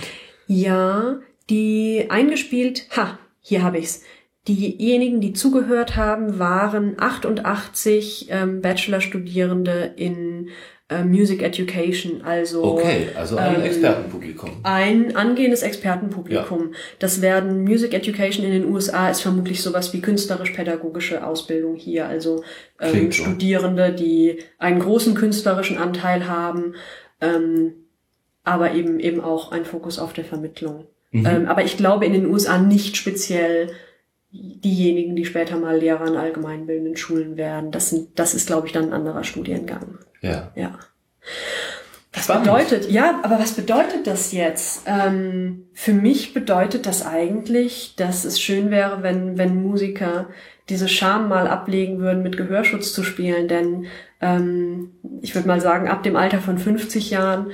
Ja, 0.45 1.19
die 1.49 2.07
eingespielt, 2.09 2.87
ha, 2.97 3.17
hier 3.39 3.63
habe 3.63 3.77
ich's. 3.79 4.03
Diejenigen, 4.47 5.21
die 5.21 5.33
zugehört 5.33 5.95
haben, 5.95 6.39
waren 6.39 6.95
88 6.97 8.27
ähm, 8.31 8.61
Bachelorstudierende 8.61 9.93
in 9.95 10.49
äh, 10.91 11.03
Music 11.03 11.41
Education, 11.41 12.21
also 12.23 12.63
okay, 12.63 13.07
also 13.15 13.37
ein 13.37 13.55
ähm, 13.55 13.61
Expertenpublikum. 13.61 14.49
Ein 14.63 15.15
angehendes 15.15 15.61
Expertenpublikum. 15.61 16.71
Ja. 16.71 16.77
Das 16.99 17.21
werden 17.21 17.63
Music 17.63 17.93
Education 17.93 18.45
in 18.45 18.51
den 18.51 18.65
USA 18.65 19.09
ist 19.09 19.21
vermutlich 19.21 19.61
sowas 19.61 19.93
wie 19.93 20.01
künstlerisch-pädagogische 20.01 21.25
Ausbildung 21.25 21.77
hier, 21.77 22.07
also 22.07 22.43
ähm, 22.79 23.11
Studierende, 23.11 23.93
die 23.93 24.39
einen 24.57 24.79
großen 24.79 25.13
künstlerischen 25.13 25.77
Anteil 25.77 26.27
haben, 26.27 26.75
ähm, 27.21 27.73
aber 28.43 28.73
eben 28.73 28.99
eben 28.99 29.21
auch 29.21 29.51
ein 29.51 29.65
Fokus 29.65 29.97
auf 29.97 30.11
der 30.11 30.25
Vermittlung. 30.25 30.87
Mhm. 31.11 31.25
Ähm, 31.25 31.45
aber 31.47 31.63
ich 31.63 31.77
glaube 31.77 32.05
in 32.05 32.13
den 32.13 32.25
USA 32.25 32.57
nicht 32.57 32.97
speziell 32.97 33.71
diejenigen, 34.31 35.15
die 35.15 35.25
später 35.25 35.57
mal 35.57 35.77
Lehrer 35.77 36.01
an 36.01 36.15
allgemeinbildenden 36.15 36.95
Schulen 36.97 37.37
werden. 37.37 37.71
Das 37.71 37.89
sind, 37.89 38.17
das 38.17 38.33
ist, 38.33 38.47
glaube 38.47 38.67
ich, 38.67 38.73
dann 38.73 38.85
ein 38.85 38.93
anderer 38.93 39.23
Studiengang. 39.23 39.99
Ja. 40.21 40.51
Ja. 40.55 40.79
Was 42.13 42.25
Spannend. 42.25 42.45
bedeutet, 42.45 42.91
ja, 42.91 43.21
aber 43.23 43.39
was 43.39 43.53
bedeutet 43.53 44.05
das 44.05 44.33
jetzt? 44.33 44.83
Ähm, 44.85 45.67
für 45.73 45.93
mich 45.93 46.33
bedeutet 46.33 46.85
das 46.85 47.05
eigentlich, 47.05 47.95
dass 47.95 48.25
es 48.25 48.39
schön 48.39 48.69
wäre, 48.69 49.01
wenn, 49.01 49.37
wenn 49.37 49.61
Musiker 49.61 50.27
diese 50.67 50.89
Scham 50.89 51.29
mal 51.29 51.47
ablegen 51.47 51.99
würden, 51.99 52.21
mit 52.21 52.37
Gehörschutz 52.37 52.93
zu 52.93 53.03
spielen, 53.03 53.47
denn 53.47 53.85
ähm, 54.19 54.91
ich 55.21 55.35
würde 55.35 55.47
mal 55.47 55.61
sagen, 55.61 55.87
ab 55.87 56.03
dem 56.03 56.15
Alter 56.15 56.39
von 56.39 56.57
50 56.57 57.09
Jahren 57.11 57.51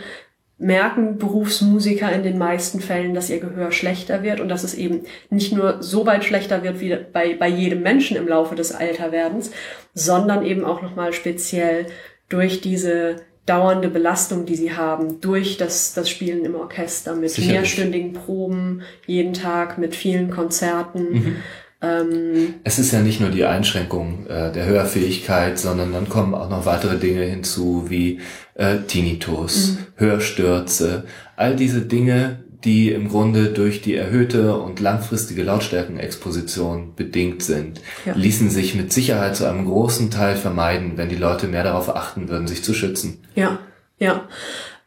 merken 0.60 1.18
Berufsmusiker 1.18 2.12
in 2.12 2.24
den 2.24 2.38
meisten 2.38 2.80
Fällen, 2.80 3.14
dass 3.14 3.30
ihr 3.30 3.40
Gehör 3.40 3.72
schlechter 3.72 4.24
wird 4.24 4.40
und 4.40 4.50
dass 4.50 4.64
es 4.64 4.74
eben 4.74 5.02
nicht 5.30 5.54
nur 5.54 5.84
so 5.84 6.06
weit 6.06 6.26
schlechter 6.26 6.64
wird 6.64 6.80
wie 6.80 6.98
bei, 7.14 7.36
bei 7.36 7.48
jedem 7.48 7.84
Menschen 7.84 8.18
im 8.18 8.28
Laufe 8.28 8.56
des 8.56 8.74
Alterwerdens, 8.74 9.52
sondern 9.94 10.44
eben 10.44 10.66
auch 10.66 10.82
nochmal 10.82 11.14
speziell 11.14 11.86
durch 12.30 12.62
diese 12.62 13.18
dauernde 13.46 13.90
Belastung, 13.90 14.46
die 14.46 14.56
sie 14.56 14.76
haben, 14.76 15.22
durch 15.22 15.58
das, 15.58 15.94
das 15.94 16.10
Spielen 16.10 16.44
im 16.44 16.56
Orchester 16.56 17.16
mit 17.16 17.30
Sicherlich. 17.30 17.60
mehrstündigen 17.60 18.14
Proben 18.14 18.82
jeden 19.06 19.34
Tag, 19.34 19.78
mit 19.78 19.96
vielen 19.96 20.32
Konzerten. 20.32 21.14
Mhm. 21.14 21.36
Ähm, 21.80 22.56
es 22.64 22.80
ist 22.80 22.92
ja 22.92 23.02
nicht 23.02 23.22
nur 23.22 23.30
die 23.30 23.46
Einschränkung 23.46 24.26
äh, 24.28 24.52
der 24.52 24.66
Hörfähigkeit, 24.66 25.60
sondern 25.60 25.94
dann 25.94 26.10
kommen 26.10 26.34
auch 26.34 26.50
noch 26.50 26.66
weitere 26.66 26.98
Dinge 26.98 27.22
hinzu 27.22 27.86
wie 27.88 28.20
äh, 28.58 28.80
Tinnitus, 28.88 29.72
mhm. 29.72 29.78
Hörstürze, 29.96 31.06
all 31.36 31.56
diese 31.56 31.82
Dinge, 31.82 32.44
die 32.64 32.92
im 32.92 33.08
Grunde 33.08 33.50
durch 33.50 33.82
die 33.82 33.96
erhöhte 33.96 34.58
und 34.58 34.80
langfristige 34.80 35.44
Lautstärkenexposition 35.44 36.96
bedingt 36.96 37.44
sind, 37.44 37.82
ja. 38.06 38.14
ließen 38.14 38.50
sich 38.50 38.74
mit 38.74 38.92
Sicherheit 38.92 39.36
zu 39.36 39.46
einem 39.46 39.66
großen 39.66 40.10
Teil 40.10 40.36
vermeiden, 40.36 40.94
wenn 40.96 41.08
die 41.08 41.16
Leute 41.16 41.48
mehr 41.48 41.64
darauf 41.64 41.96
achten 41.96 42.30
würden, 42.30 42.48
sich 42.48 42.64
zu 42.64 42.74
schützen. 42.74 43.24
Ja, 43.36 43.60
ja. 44.00 44.28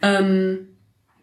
Ähm, 0.02 0.66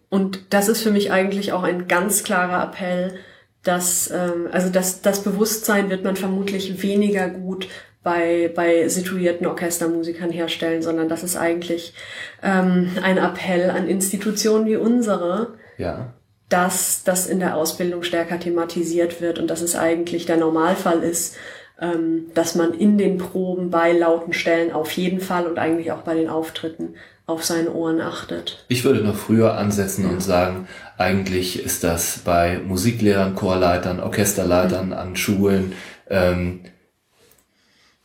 und 0.10 0.54
das 0.54 0.70
ist 0.70 0.82
für 0.82 0.92
mich 0.92 1.12
eigentlich 1.12 1.52
auch 1.52 1.64
ein 1.64 1.88
ganz 1.90 2.24
klarer 2.24 2.64
Appell, 2.64 3.20
dass 3.64 4.10
ähm, 4.10 4.48
also 4.52 4.70
das, 4.70 5.02
das 5.02 5.24
Bewusstsein 5.24 5.90
wird 5.90 6.06
man 6.06 6.16
vermutlich 6.16 6.82
weniger 6.82 7.30
gut 7.30 7.68
bei, 8.08 8.50
bei 8.56 8.88
situierten 8.88 9.46
Orchestermusikern 9.46 10.30
herstellen, 10.30 10.82
sondern 10.82 11.10
das 11.10 11.24
ist 11.24 11.36
eigentlich 11.36 11.94
ähm, 12.42 12.92
ein 13.04 13.18
Appell 13.18 13.70
an 13.70 13.90
Institutionen 13.90 14.66
wie 14.66 14.78
unsere, 14.78 15.56
ja. 15.78 16.14
dass 16.48 17.04
das 17.04 17.28
in 17.28 17.42
der 17.42 17.58
Ausbildung 17.58 18.04
stärker 18.04 18.40
thematisiert 18.40 19.20
wird 19.20 19.40
und 19.40 19.48
dass 19.48 19.62
es 19.62 19.76
eigentlich 19.76 20.26
der 20.26 20.38
Normalfall 20.38 21.04
ist, 21.04 21.36
ähm, 21.82 22.28
dass 22.34 22.56
man 22.56 22.74
in 22.74 22.98
den 22.98 23.18
Proben 23.18 23.72
bei 23.72 23.92
lauten 23.92 24.32
Stellen 24.32 24.72
auf 24.72 24.90
jeden 24.92 25.20
Fall 25.20 25.46
und 25.46 25.60
eigentlich 25.60 25.92
auch 25.92 26.04
bei 26.04 26.16
den 26.16 26.30
Auftritten 26.30 26.94
auf 27.26 27.44
seine 27.44 27.74
Ohren 27.74 28.00
achtet. 28.00 28.64
Ich 28.70 28.86
würde 28.86 29.02
noch 29.02 29.18
früher 29.18 29.58
ansetzen 29.58 30.06
ja. 30.06 30.12
und 30.12 30.22
sagen, 30.22 30.70
eigentlich 30.98 31.62
ist 31.62 31.84
das 31.84 32.20
bei 32.20 32.60
Musiklehrern, 32.66 33.36
Chorleitern, 33.36 34.00
Orchesterleitern 34.00 34.88
mhm. 34.88 34.94
an 34.94 35.16
Schulen 35.18 35.74
ähm, 36.10 36.62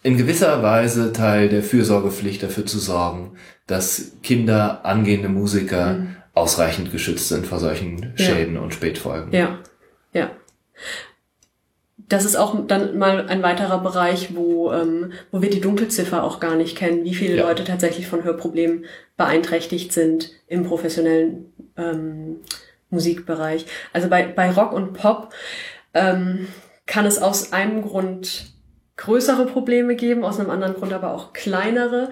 in 0.02 0.16
gewisser 0.16 0.62
Weise 0.62 1.12
Teil 1.12 1.48
der 1.48 1.62
Fürsorgepflicht 1.62 2.42
dafür 2.42 2.66
zu 2.66 2.78
sorgen, 2.78 3.36
dass 3.66 4.12
Kinder, 4.22 4.84
angehende 4.84 5.28
Musiker 5.28 5.94
mhm. 5.94 6.16
ausreichend 6.34 6.90
geschützt 6.90 7.28
sind 7.28 7.46
vor 7.46 7.58
solchen 7.58 8.12
Schäden 8.16 8.56
ja. 8.56 8.60
und 8.60 8.74
Spätfolgen. 8.74 9.32
Ja, 9.32 9.58
ja. 10.12 10.30
Das 12.08 12.24
ist 12.24 12.36
auch 12.36 12.66
dann 12.66 12.98
mal 12.98 13.26
ein 13.28 13.42
weiterer 13.42 13.78
Bereich, 13.78 14.34
wo, 14.34 14.72
ähm, 14.72 15.12
wo 15.30 15.40
wir 15.40 15.48
die 15.48 15.60
Dunkelziffer 15.60 16.22
auch 16.24 16.40
gar 16.40 16.56
nicht 16.56 16.76
kennen, 16.76 17.04
wie 17.04 17.14
viele 17.14 17.36
ja. 17.36 17.48
Leute 17.48 17.64
tatsächlich 17.64 18.06
von 18.06 18.24
Hörproblemen 18.24 18.84
beeinträchtigt 19.16 19.92
sind 19.92 20.30
im 20.46 20.64
professionellen 20.64 21.52
ähm, 21.76 22.40
Musikbereich. 22.90 23.66
Also 23.92 24.08
bei, 24.08 24.24
bei 24.26 24.50
Rock 24.50 24.72
und 24.72 24.92
Pop 24.92 25.32
ähm, 25.94 26.48
kann 26.86 27.06
es 27.06 27.18
aus 27.18 27.52
einem 27.52 27.80
Grund 27.80 28.51
größere 29.02 29.46
Probleme 29.46 29.96
geben, 29.96 30.24
aus 30.24 30.38
einem 30.38 30.50
anderen 30.50 30.74
Grund 30.74 30.92
aber 30.92 31.12
auch 31.12 31.32
kleinere. 31.32 32.10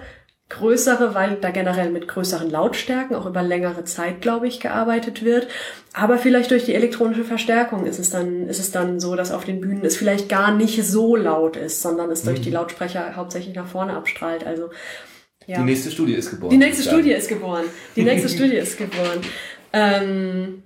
Größere, 0.49 1.15
weil 1.15 1.37
da 1.37 1.49
generell 1.49 1.91
mit 1.91 2.09
größeren 2.09 2.49
Lautstärken 2.49 3.15
auch 3.15 3.25
über 3.25 3.41
längere 3.41 3.85
Zeit, 3.85 4.19
glaube 4.19 4.49
ich, 4.49 4.59
gearbeitet 4.59 5.23
wird. 5.23 5.47
Aber 5.93 6.17
vielleicht 6.17 6.51
durch 6.51 6.65
die 6.65 6.75
elektronische 6.75 7.23
Verstärkung 7.23 7.85
ist 7.85 7.99
es 7.99 8.09
dann, 8.09 8.49
ist 8.49 8.59
es 8.59 8.71
dann 8.71 8.99
so, 8.99 9.15
dass 9.15 9.31
auf 9.31 9.45
den 9.45 9.61
Bühnen 9.61 9.85
es 9.85 9.95
vielleicht 9.95 10.27
gar 10.27 10.53
nicht 10.53 10.83
so 10.83 11.15
laut 11.15 11.55
ist, 11.55 11.81
sondern 11.81 12.11
es 12.11 12.23
mhm. 12.23 12.29
durch 12.29 12.41
die 12.41 12.49
Lautsprecher 12.49 13.15
hauptsächlich 13.15 13.55
nach 13.55 13.67
vorne 13.67 13.93
abstrahlt. 13.95 14.45
Also, 14.45 14.71
ja. 15.47 15.59
Die 15.59 15.63
nächste 15.63 15.89
Studie 15.89 16.15
ist 16.15 16.31
geboren. 16.31 16.49
Die 16.49 16.57
nächste 16.57 16.83
Studie 16.83 17.11
ist 17.13 17.29
geboren. 17.29 17.63
Die 17.95 18.03
nächste 18.03 18.27
Studie 18.35 18.57
ist 18.57 18.77
geboren. 18.77 19.21
Ähm, 19.71 20.63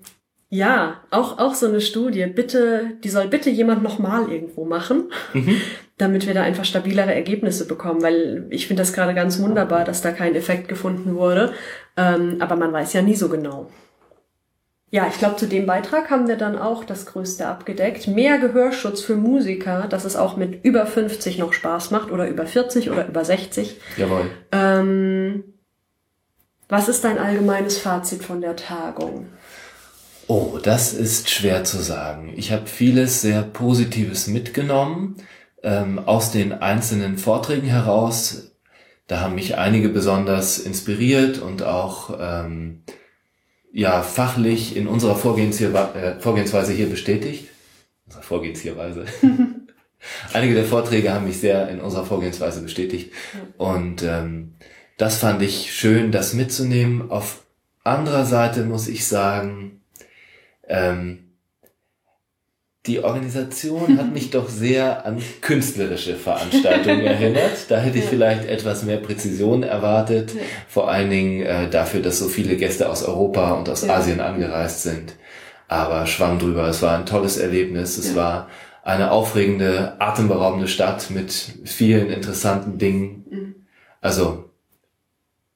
ja, 0.50 1.02
auch, 1.12 1.38
auch 1.38 1.54
so 1.54 1.68
eine 1.68 1.82
Studie. 1.82 2.26
Bitte, 2.26 2.98
die 3.04 3.10
soll 3.10 3.28
bitte 3.28 3.52
jemand 3.52 3.84
nochmal 3.84 4.32
irgendwo 4.32 4.66
machen. 4.66 5.12
Mhm 5.34 5.62
damit 5.98 6.28
wir 6.28 6.34
da 6.34 6.44
einfach 6.44 6.66
stabilere 6.66 7.14
Ergebnisse 7.14 7.68
bekommen, 7.68 8.02
weil 8.02 8.48
ich 8.50 8.68
finde 8.68 8.82
das 8.82 8.94
gerade 8.94 9.14
ganz 9.14 9.40
wunderbar, 9.40 9.86
dass 9.86 10.02
da 10.02 10.12
kein 10.12 10.36
Effekt 10.36 10.68
gefunden 10.68 11.16
wurde, 11.16 11.54
ähm, 11.96 12.38
aber 12.40 12.56
man 12.56 12.74
weiß 12.74 12.94
ja 12.94 13.02
nie 13.02 13.16
so 13.16 13.30
genau. 13.30 13.70
Ja, 14.92 15.08
ich 15.10 15.18
glaube, 15.18 15.36
zu 15.36 15.48
dem 15.48 15.66
Beitrag 15.66 16.10
haben 16.10 16.28
wir 16.28 16.38
dann 16.38 16.58
auch 16.58 16.84
das 16.84 17.06
Größte 17.06 17.48
abgedeckt. 17.48 18.08
Mehr 18.08 18.38
Gehörschutz 18.38 19.02
für 19.02 19.16
Musiker, 19.16 19.88
dass 19.90 20.06
es 20.06 20.16
auch 20.16 20.38
mit 20.38 20.64
über 20.64 20.86
50 20.86 21.38
noch 21.38 21.54
Spaß 21.54 21.92
macht 21.92 22.12
oder 22.12 22.28
über 22.28 22.46
40 22.46 22.92
oder 22.92 23.08
über 23.08 23.26
60. 23.26 23.76
Jawohl. 23.98 24.30
Ähm, 24.52 25.44
was 26.70 26.88
ist 26.88 27.04
dein 27.04 27.18
allgemeines 27.18 27.78
Fazit 27.78 28.24
von 28.24 28.42
der 28.42 28.56
Tagung? 28.56 29.28
Oh, 30.28 30.60
das 30.62 30.94
ist 30.94 31.30
schwer 31.30 31.64
zu 31.64 31.78
sagen. 31.78 32.34
Ich 32.36 32.52
habe 32.52 32.68
vieles 32.68 33.22
sehr 33.22 33.42
Positives 33.42 34.28
mitgenommen 34.28 35.18
ähm, 35.66 36.00
aus 36.00 36.32
den 36.32 36.54
einzelnen 36.54 37.18
Vorträgen 37.18 37.68
heraus. 37.68 38.52
Da 39.08 39.20
haben 39.20 39.36
mich 39.36 39.58
einige 39.58 39.90
besonders 39.90 40.60
inspiriert 40.60 41.40
und 41.40 41.64
auch 41.64 42.18
ähm, 42.20 42.84
ja 43.74 44.04
fachlich 44.04 44.78
in 44.78 44.88
unserer 44.88 45.16
äh, 45.96 46.20
Vorgehensweise 46.20 46.72
hier 46.72 46.90
bestätigt. 46.90 47.50
Unsere 48.06 48.24
Vorgehensweise. 48.24 49.06
einige 50.34 50.54
der 50.54 50.66
Vorträge 50.66 51.12
haben 51.12 51.26
mich 51.26 51.40
sehr 51.40 51.68
in 51.70 51.82
unserer 51.82 52.06
Vorgehensweise 52.06 52.62
bestätigt 52.62 53.12
und 53.58 54.04
ähm, 54.04 54.54
das 54.98 55.18
fand 55.18 55.42
ich 55.42 55.74
schön, 55.74 56.12
das 56.12 56.34
mitzunehmen. 56.34 57.12
Auf 57.12 57.44
anderer 57.84 58.26
Seite 58.26 58.64
muss 58.64 58.88
ich 58.88 59.08
sagen, 59.08 59.82
ähm, 60.68 61.25
die 62.88 63.04
Organisation 63.04 63.98
hat 63.98 64.14
mich 64.14 64.30
doch 64.30 64.48
sehr 64.48 65.06
an 65.06 65.22
künstlerische 65.42 66.16
Veranstaltungen 66.16 67.02
erinnert. 67.06 67.70
Da 67.70 67.78
hätte 67.80 67.98
ich 67.98 68.06
vielleicht 68.06 68.46
etwas 68.46 68.84
mehr 68.84 68.98
Präzision 68.98 69.64
erwartet. 69.64 70.34
Ja. 70.34 70.42
Vor 70.68 70.90
allen 70.90 71.10
Dingen 71.10 71.42
äh, 71.42 71.70
dafür, 71.70 72.02
dass 72.02 72.20
so 72.20 72.28
viele 72.28 72.56
Gäste 72.58 72.90
aus 72.90 73.04
Europa 73.04 73.54
und 73.54 73.70
aus 73.70 73.86
ja. 73.86 73.96
Asien 73.96 74.20
angereist 74.20 74.84
sind. 74.84 75.16
Aber 75.68 76.06
schwamm 76.06 76.38
drüber. 76.38 76.68
Es 76.68 76.82
war 76.84 76.98
ein 76.98 77.08
tolles 77.08 77.38
Erlebnis. 77.38 77.98
Es 77.98 78.10
ja. 78.10 78.16
war 78.16 78.50
eine 78.84 79.12
aufregende, 79.12 80.00
atemberaubende 80.00 80.68
Stadt 80.68 81.10
mit 81.10 81.34
vielen 81.64 82.12
interessanten 82.12 82.78
Dingen. 82.78 83.26
Mhm. 83.30 83.56
Also 84.00 84.52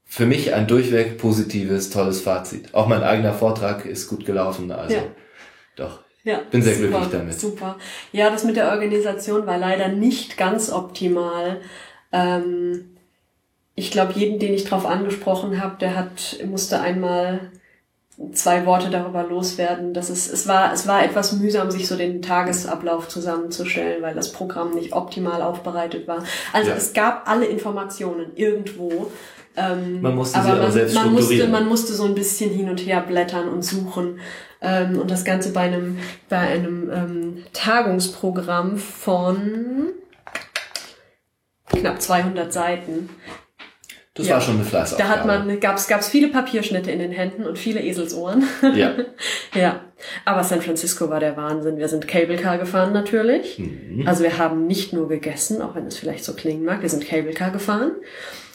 für 0.04 0.26
mich 0.26 0.56
ein 0.56 0.66
durchweg 0.66 1.20
positives, 1.20 1.92
tolles 1.92 2.22
Fazit. 2.22 2.74
Auch 2.74 2.88
mein 2.88 3.04
eigener 3.04 3.34
Vortrag 3.34 3.86
ist 3.86 4.08
gut 4.08 4.26
gelaufen. 4.26 4.72
Also 4.72 4.96
doch 5.76 6.00
Ja, 6.24 6.42
Bin 6.52 6.62
sehr 6.62 6.76
super, 6.76 6.88
glücklich 6.90 7.10
damit. 7.12 7.40
Super. 7.40 7.78
Ja, 8.12 8.30
das 8.30 8.44
mit 8.44 8.56
der 8.56 8.70
Organisation 8.72 9.48
war 9.48 9.58
leider 9.58 9.88
nicht 9.88 10.38
ganz 10.38 10.72
optimal. 10.72 11.62
Ähm, 12.12 12.98
ich 13.76 13.92
glaube, 13.92 14.14
jeden, 14.14 14.40
den 14.40 14.54
ich 14.54 14.66
drauf 14.66 14.86
angesprochen 14.86 15.62
habe, 15.62 15.78
der 15.80 15.96
hat 15.96 16.40
musste 16.46 16.82
einmal 16.82 17.40
zwei 18.34 18.66
Worte 18.66 18.90
darüber 18.90 19.24
loswerden, 19.24 19.94
dass 19.94 20.10
es 20.10 20.30
es 20.30 20.48
war 20.48 20.74
es 20.74 20.88
war 20.88 21.04
etwas 21.04 21.32
mühsam, 21.34 21.72
sich 21.72 21.88
so 21.88 21.96
den 21.96 22.22
Tagesablauf 22.22 23.08
zusammenzustellen, 23.08 24.02
weil 24.02 24.14
das 24.14 24.34
Programm 24.34 24.72
nicht 24.74 24.92
optimal 24.92 25.42
aufbereitet 25.42 26.08
war. 26.08 26.24
Also 26.52 26.72
Ja. 26.72 26.76
es 26.76 26.92
gab 26.94 27.30
alle 27.30 27.46
Informationen 27.46 28.32
irgendwo. 28.36 29.10
Ähm, 29.58 30.02
Man 30.02 30.16
musste 30.16 30.40
aber 30.40 30.56
man, 30.56 30.72
selbst 30.72 30.96
man 30.96 31.12
musste 31.12 31.48
man 31.48 31.68
musste 31.68 31.94
so 31.94 32.06
ein 32.06 32.16
bisschen 32.16 32.52
hin 32.52 32.70
und 32.70 32.80
her 32.80 33.02
blättern 33.02 33.50
und 33.50 33.64
suchen 33.64 34.20
ähm, 34.62 35.00
und 35.00 35.10
das 35.12 35.26
Ganze 35.26 35.52
bei 35.52 35.62
einem 35.62 35.98
bei 36.30 36.38
einem 36.38 36.90
ähm, 36.92 37.44
Tagungsprogramm 37.54 38.78
von 38.78 39.90
knapp 41.68 42.02
200 42.02 42.52
Seiten. 42.52 43.10
Das 44.16 44.28
Ja. 44.28 44.34
war 44.36 44.42
schon 44.42 44.56
eine 44.56 44.66
Fleißaufgabe. 44.66 45.10
Da 45.10 45.16
hat 45.16 45.26
man, 45.26 45.60
gab's, 45.62 45.88
gab's 45.88 46.10
viele 46.10 46.28
Papierschnitte 46.28 46.92
in 46.92 47.00
den 47.00 47.12
Händen 47.12 47.46
und 47.46 47.58
viele 47.58 47.82
Eselsohren. 47.82 48.44
Ja. 48.76 48.96
ja. 49.56 49.82
Aber 50.26 50.44
San 50.44 50.62
Francisco 50.62 51.10
war 51.10 51.20
der 51.22 51.38
Wahnsinn. 51.38 51.78
Wir 51.78 51.88
sind 51.88 52.08
Cable 52.08 52.36
Car 52.38 52.58
gefahren 52.58 52.92
natürlich. 52.92 53.60
Mhm. 53.60 54.04
Also 54.08 54.24
wir 54.24 54.38
haben 54.38 54.68
nicht 54.68 54.92
nur 54.94 55.08
gegessen, 55.08 55.62
auch 55.62 55.76
wenn 55.76 55.86
es 55.86 55.98
vielleicht 55.98 56.26
so 56.26 56.34
klingen 56.34 56.66
mag. 56.66 56.82
Wir 56.82 56.90
sind 56.90 57.06
Cable 57.08 57.34
Car 57.34 57.52
gefahren. 57.52 57.92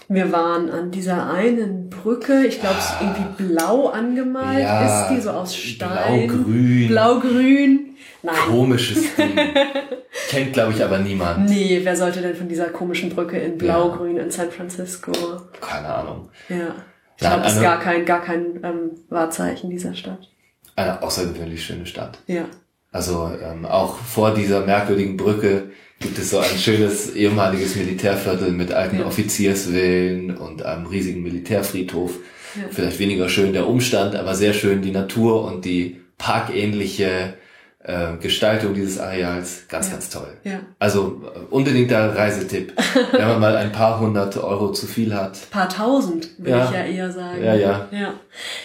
Wir 0.08 0.30
waren 0.32 0.70
an 0.70 0.90
dieser 0.90 1.30
einen 1.32 1.88
Brücke, 1.88 2.44
ich 2.46 2.60
glaube, 2.60 2.76
es 2.78 2.84
ist 2.90 2.96
irgendwie 3.00 3.44
blau 3.54 3.88
angemalt 3.88 4.60
Ja, 4.60 5.02
ist 5.04 5.10
die, 5.16 5.20
so 5.20 5.30
aus 5.30 5.56
Stein. 5.56 6.26
blau-grün. 6.28 6.88
Blau-grün. 6.88 7.96
Nein. 8.22 8.34
Komisches 8.46 9.14
Ding. 9.16 9.30
Kennt, 10.28 10.52
glaube 10.54 10.72
ich, 10.72 10.82
aber 10.82 10.98
niemand. 10.98 11.48
Nee, 11.48 11.80
wer 11.82 11.96
sollte 11.96 12.20
denn 12.22 12.34
von 12.34 12.48
dieser 12.48 12.66
komischen 12.66 13.10
Brücke 13.10 13.38
in 13.38 13.58
Blau-Grün 13.58 14.16
in 14.16 14.30
San 14.30 14.50
Francisco? 14.50 15.12
Keine 15.60 15.88
Ahnung. 15.88 16.30
Ja. 16.48 16.74
Ich 17.16 17.20
glaube, 17.20 17.42
das 17.42 17.52
ist 17.52 17.58
eine- 17.58 17.66
gar 17.68 17.80
kein, 17.80 18.04
gar 18.04 18.22
kein 18.22 18.60
ähm, 18.62 18.90
Wahrzeichen 19.10 19.70
dieser 19.70 19.94
Stadt. 19.94 20.30
Eine 20.76 21.02
außergewöhnlich 21.02 21.64
schöne 21.64 21.86
Stadt. 21.86 22.18
Ja. 22.26 22.44
Also 22.92 23.30
ähm, 23.42 23.66
auch 23.66 23.96
vor 23.96 24.32
dieser 24.34 24.64
merkwürdigen 24.64 25.16
Brücke 25.16 25.70
gibt 26.04 26.18
es 26.18 26.30
so 26.30 26.38
ein 26.38 26.58
schönes 26.58 27.14
ehemaliges 27.16 27.74
Militärviertel 27.76 28.52
mit 28.52 28.72
alten 28.72 29.00
Ja. 29.00 29.06
Offiziersvillen 29.06 30.36
und 30.36 30.62
einem 30.62 30.86
riesigen 30.86 31.22
Militärfriedhof. 31.22 32.12
Ja. 32.54 32.62
Vielleicht 32.70 32.98
weniger 32.98 33.28
schön 33.28 33.52
der 33.52 33.66
Umstand, 33.66 34.14
aber 34.14 34.34
sehr 34.34 34.52
schön 34.52 34.82
die 34.82 34.92
Natur 34.92 35.44
und 35.44 35.64
die 35.64 36.00
parkähnliche 36.18 37.34
äh, 37.82 38.16
Gestaltung 38.20 38.74
dieses 38.74 38.98
Areals. 38.98 39.64
Ganz, 39.68 39.86
Ja. 39.88 39.92
ganz 39.94 40.10
toll. 40.10 40.28
Ja. 40.44 40.60
Also 40.78 41.22
äh, 41.34 41.38
unbedingter 41.52 42.14
Reisetipp, 42.16 42.72
wenn 43.12 43.26
man 43.28 43.40
mal 43.40 43.56
ein 43.56 43.72
paar 43.72 43.98
hundert 44.00 44.36
Euro 44.36 44.72
zu 44.72 44.86
viel 44.86 45.14
hat. 45.14 45.50
Paar 45.50 45.68
tausend, 45.68 46.28
würde 46.38 46.64
ich 46.68 46.74
ja 46.76 46.84
eher 46.84 47.10
sagen. 47.12 47.42
Ja, 47.42 47.54
ja. 47.54 47.88
ja. 47.92 48.14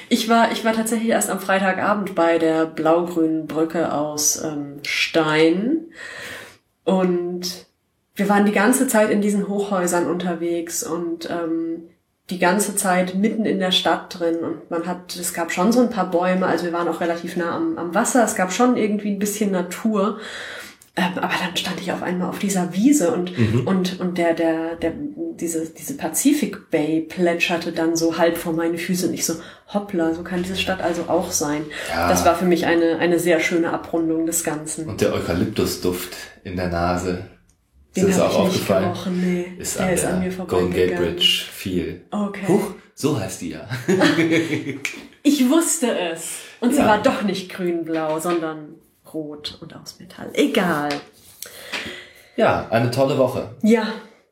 Ich 0.09 0.27
war, 0.29 0.51
ich 0.51 0.63
war 0.65 0.73
tatsächlich 0.73 1.09
erst 1.09 1.29
am 1.29 1.39
Freitagabend 1.39 2.15
bei 2.15 2.37
der 2.37 2.65
blau-grünen 2.65 3.47
Brücke 3.47 3.93
aus 3.93 4.41
ähm, 4.43 4.79
Stein. 4.85 5.77
Und 6.89 7.65
wir 8.15 8.29
waren 8.29 8.45
die 8.45 8.51
ganze 8.51 8.87
Zeit 8.87 9.09
in 9.09 9.21
diesen 9.21 9.47
Hochhäusern 9.47 10.07
unterwegs 10.07 10.83
und 10.83 11.29
ähm, 11.29 11.89
die 12.29 12.39
ganze 12.39 12.75
Zeit 12.75 13.15
mitten 13.15 13.45
in 13.45 13.59
der 13.59 13.71
Stadt 13.71 14.19
drin. 14.19 14.39
Und 14.39 14.69
man 14.69 14.85
hat, 14.85 15.15
es 15.15 15.33
gab 15.33 15.51
schon 15.51 15.71
so 15.71 15.81
ein 15.81 15.89
paar 15.89 16.11
Bäume, 16.11 16.45
also 16.45 16.65
wir 16.65 16.73
waren 16.73 16.87
auch 16.87 17.01
relativ 17.01 17.37
nah 17.37 17.55
am, 17.55 17.77
am 17.77 17.95
Wasser, 17.95 18.23
es 18.23 18.35
gab 18.35 18.51
schon 18.51 18.77
irgendwie 18.77 19.11
ein 19.11 19.19
bisschen 19.19 19.51
Natur. 19.51 20.19
Ähm, 20.99 21.17
aber 21.17 21.33
dann 21.41 21.55
stand 21.55 21.79
ich 21.79 21.91
auf 21.93 22.03
einmal 22.03 22.29
auf 22.29 22.39
dieser 22.39 22.73
Wiese 22.73 23.11
und, 23.13 23.31
und, 23.65 23.99
und 24.01 24.17
der, 24.17 24.33
der, 24.33 24.75
der, 24.75 24.91
diese, 25.39 25.69
diese 25.69 25.95
Pacific 25.95 26.69
Bay 26.69 27.01
plätscherte 27.07 27.71
dann 27.71 27.95
so 27.95 28.17
halb 28.17 28.37
vor 28.37 28.51
meine 28.51 28.77
Füße 28.77 29.07
und 29.07 29.13
ich 29.13 29.25
so, 29.25 29.35
hoppla, 29.73 30.13
so 30.13 30.23
kann 30.23 30.43
diese 30.43 30.57
Stadt 30.57 30.81
also 30.81 31.03
auch 31.03 31.31
sein. 31.31 31.61
Ja. 31.89 32.09
Das 32.09 32.25
war 32.25 32.35
für 32.35 32.45
mich 32.45 32.65
eine, 32.65 32.97
eine 32.99 33.17
sehr 33.19 33.39
schöne 33.39 33.71
Abrundung 33.71 34.25
des 34.25 34.43
Ganzen. 34.43 34.89
Und 34.89 34.99
der 34.99 35.13
Eukalyptusduft 35.13 36.17
in 36.43 36.57
der 36.57 36.67
Nase. 36.69 37.25
Ist 37.95 38.05
Den 38.07 38.15
hab 38.17 38.29
auch 38.31 38.39
aufgefallen? 38.39 38.83
gerochen, 38.93 39.21
nee. 39.21 39.45
Ist 39.57 39.79
der 39.79 39.85
an 39.87 39.93
ist 39.93 40.03
der 40.03 40.13
an 40.15 40.19
mir 40.19 40.31
Golden 40.31 40.71
Gate. 40.73 40.95
Bridge 40.97 41.45
viel. 41.51 42.01
Okay. 42.11 42.47
Huch, 42.47 42.71
so 42.93 43.19
heißt 43.19 43.41
die 43.41 43.49
ja. 43.51 43.67
Ich 45.23 45.49
wusste 45.49 45.97
es. 46.13 46.39
Und 46.59 46.73
sie 46.73 46.79
Ja. 46.79 46.87
war 46.87 47.01
doch 47.01 47.23
nicht 47.23 47.51
grün-blau, 47.51 48.19
sondern 48.19 48.75
rot 49.13 49.57
und 49.61 49.75
aus 49.75 49.99
Metall. 49.99 50.29
Egal. 50.33 50.89
Ja, 52.35 52.67
eine 52.69 52.89
tolle 52.91 53.17
Woche. 53.17 53.55
Ja, 53.63 53.87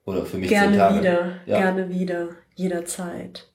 Oder 0.06 0.26
für 0.26 0.38
mich 0.38 0.50
zehn 0.50 0.60
gerne 0.60 0.78
Tage. 0.78 1.00
wieder. 1.00 1.32
Ja. 1.46 1.58
Gerne 1.60 1.90
wieder. 1.90 2.30
Jederzeit. 2.56 3.48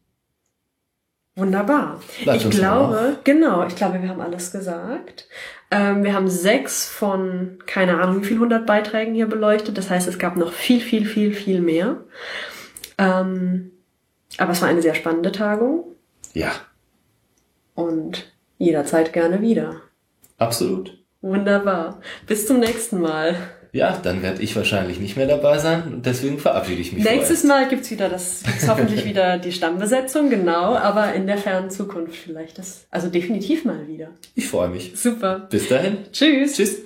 Wunderbar. 1.35 2.01
Bleibt 2.25 2.45
ich 2.45 2.51
glaube, 2.51 3.17
genau, 3.25 3.67
ich 3.67 3.75
glaube, 3.75 4.03
wir 4.03 4.09
haben 4.11 4.21
alles 4.21 4.53
gesagt. 4.53 5.27
Ähm, 5.71 6.05
wir 6.05 6.13
haben 6.13 6.29
sechs 6.29 6.87
von, 6.87 7.59
keine 7.65 7.99
Ahnung, 8.03 8.21
wie 8.23 8.27
viel 8.27 8.39
hundert 8.39 8.67
Beiträgen 8.67 9.15
hier 9.15 9.27
beleuchtet. 9.27 9.79
Das 9.79 9.89
heißt, 9.89 10.07
es 10.09 10.19
gab 10.19 10.37
noch 10.37 10.53
viel, 10.53 10.81
viel, 10.83 11.07
viel, 11.07 11.33
viel 11.33 11.63
mehr. 11.63 11.97
Ähm, 12.99 13.71
aber 14.37 14.53
es 14.53 14.61
war 14.61 14.69
eine 14.69 14.83
sehr 14.83 14.95
spannende 14.95 15.33
Tagung 15.33 15.85
Ja, 16.35 16.53
und 17.75 18.31
jederzeit 18.59 19.13
gerne 19.15 19.41
wieder. 19.41 19.81
absolut. 20.39 20.99
Wunderbar. 21.23 22.01
Bis 22.27 22.47
zum 22.47 22.61
nächsten 22.61 23.01
Mal. 23.01 23.37
Ja, 23.75 23.99
dann 24.03 24.23
werde 24.23 24.43
ich 24.43 24.55
wahrscheinlich 24.55 25.01
nicht 25.01 25.17
mehr 25.17 25.27
dabei 25.27 25.57
sein 25.57 25.85
und 25.85 26.05
deswegen 26.05 26.39
verabschiede 26.39 26.83
ich 26.83 26.93
mich 26.93 27.05
Nächstes 27.05 27.43
Mal 27.45 27.69
gibt's 27.69 27.91
wieder 27.91 28.11
das, 28.11 28.43
gibt's 28.43 28.69
hoffentlich 28.69 29.07
wieder 29.07 29.39
die 29.39 29.51
Stammbesetzung, 29.51 30.29
genau, 30.29 30.75
aber 30.75 31.15
in 31.15 31.27
der 31.27 31.39
fernen 31.39 31.71
Zukunft 31.71 32.17
vielleicht. 32.17 32.59
Das, 32.59 32.85
also 32.91 33.09
definitiv 33.09 33.65
mal 33.65 33.89
wieder. 33.89 34.09
Ich 34.35 34.47
freue 34.49 34.69
mich. 34.69 34.93
Super. 34.95 35.47
Bis 35.49 35.69
dahin. 35.69 35.99
Tschüss. 36.13 36.57
Tschüss. 36.57 36.83